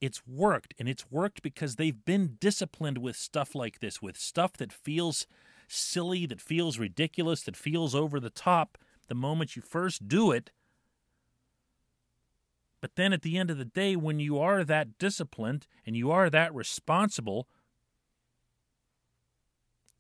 It's 0.01 0.23
worked, 0.27 0.75
and 0.79 0.89
it's 0.89 1.11
worked 1.11 1.43
because 1.43 1.77
they've 1.77 2.05
been 2.05 2.37
disciplined 2.41 2.99
with 2.99 3.17
stuff 3.17 3.55
like 3.55 3.81
this, 3.81 4.01
with 4.01 4.17
stuff 4.17 4.53
that 4.55 4.73
feels 4.73 5.27
silly, 5.67 6.25
that 6.27 6.41
feels 6.41 6.79
ridiculous, 6.79 7.43
that 7.43 7.57
feels 7.57 7.95
over 7.95 8.21
the 8.21 8.31
top 8.31 8.79
the 9.09 9.15
moment 9.15 9.57
you 9.57 9.63
first 9.63 10.07
do 10.07 10.31
it. 10.31 10.51
But 12.81 12.95
then 12.95 13.13
at 13.13 13.23
the 13.23 13.37
end 13.37 13.51
of 13.51 13.59
the 13.59 13.65
day, 13.65 13.97
when 13.97 14.21
you 14.21 14.39
are 14.39 14.63
that 14.63 14.99
disciplined 14.99 15.67
and 15.85 15.97
you 15.97 16.11
are 16.13 16.31
that 16.31 16.55
responsible 16.55 17.49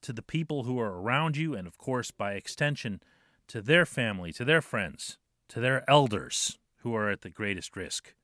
to 0.02 0.12
the 0.12 0.22
people 0.22 0.62
who 0.62 0.78
are 0.78 1.00
around 1.00 1.36
you, 1.36 1.54
and 1.54 1.66
of 1.66 1.76
course, 1.76 2.12
by 2.12 2.34
extension, 2.34 3.02
to 3.48 3.60
their 3.60 3.84
family, 3.84 4.32
to 4.32 4.44
their 4.44 4.62
friends, 4.62 5.18
to 5.48 5.58
their 5.58 5.88
elders 5.90 6.58
who 6.78 6.94
are 6.94 7.10
at 7.10 7.22
the 7.22 7.30
greatest 7.30 7.76
risk, 7.76 8.14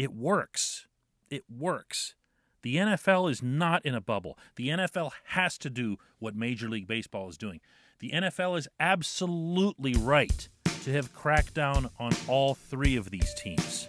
it 0.00 0.14
works. 0.14 0.86
It 1.28 1.44
works. 1.54 2.14
The 2.62 2.76
NFL 2.76 3.30
is 3.30 3.42
not 3.42 3.84
in 3.84 3.94
a 3.94 4.00
bubble. 4.00 4.38
The 4.56 4.68
NFL 4.68 5.10
has 5.24 5.58
to 5.58 5.68
do 5.68 5.98
what 6.18 6.34
Major 6.34 6.70
League 6.70 6.88
Baseball 6.88 7.28
is 7.28 7.36
doing. 7.36 7.60
The 7.98 8.08
NFL 8.12 8.58
is 8.58 8.66
absolutely 8.80 9.92
right 9.92 10.48
to 10.84 10.92
have 10.94 11.12
cracked 11.12 11.52
down 11.52 11.90
on 11.98 12.12
all 12.28 12.54
three 12.54 12.96
of 12.96 13.10
these 13.10 13.34
teams, 13.34 13.88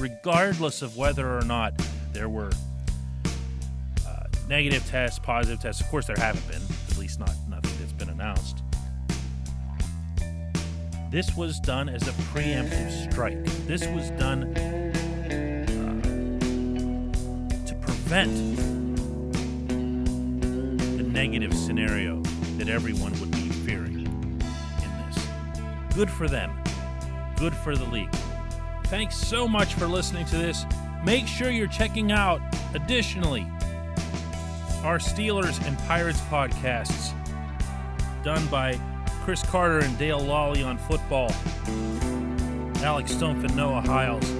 regardless 0.00 0.82
of 0.82 0.96
whether 0.96 1.38
or 1.38 1.44
not 1.44 1.80
there 2.12 2.28
were 2.28 2.50
uh, 4.04 4.24
negative 4.48 4.84
tests, 4.88 5.20
positive 5.20 5.60
tests. 5.60 5.80
Of 5.80 5.86
course, 5.90 6.08
there 6.08 6.16
haven't 6.18 6.48
been, 6.48 6.62
at 6.90 6.98
least 6.98 7.20
not 7.20 7.30
nothing 7.48 7.70
that's 7.78 7.92
been 7.92 8.10
announced. 8.10 8.64
This 11.12 11.36
was 11.36 11.60
done 11.60 11.88
as 11.88 12.08
a 12.08 12.12
preemptive 12.32 13.12
strike. 13.12 13.44
This 13.66 13.86
was 13.86 14.10
done 14.10 14.54
prevent 18.10 18.56
the 20.96 21.02
negative 21.04 21.54
scenario 21.54 22.20
that 22.58 22.68
everyone 22.68 23.12
would 23.20 23.30
be 23.30 23.48
fearing 23.50 24.00
in 24.00 24.90
this. 25.06 25.28
Good 25.94 26.10
for 26.10 26.26
them. 26.26 26.50
Good 27.36 27.54
for 27.54 27.76
the 27.76 27.84
league. 27.84 28.12
Thanks 28.86 29.16
so 29.16 29.46
much 29.46 29.74
for 29.74 29.86
listening 29.86 30.26
to 30.26 30.36
this. 30.36 30.64
Make 31.04 31.28
sure 31.28 31.50
you're 31.50 31.68
checking 31.68 32.10
out, 32.10 32.40
additionally, 32.74 33.46
our 34.82 34.98
Steelers 34.98 35.64
and 35.64 35.78
Pirates 35.86 36.20
podcasts 36.22 37.14
done 38.24 38.44
by 38.48 38.76
Chris 39.22 39.44
Carter 39.44 39.78
and 39.78 39.96
Dale 39.98 40.18
Lolley 40.18 40.66
on 40.66 40.78
football, 40.78 41.30
Alex 42.84 43.14
Stumpf 43.14 43.44
and 43.44 43.54
Noah 43.54 43.82
Hiles 43.82 44.39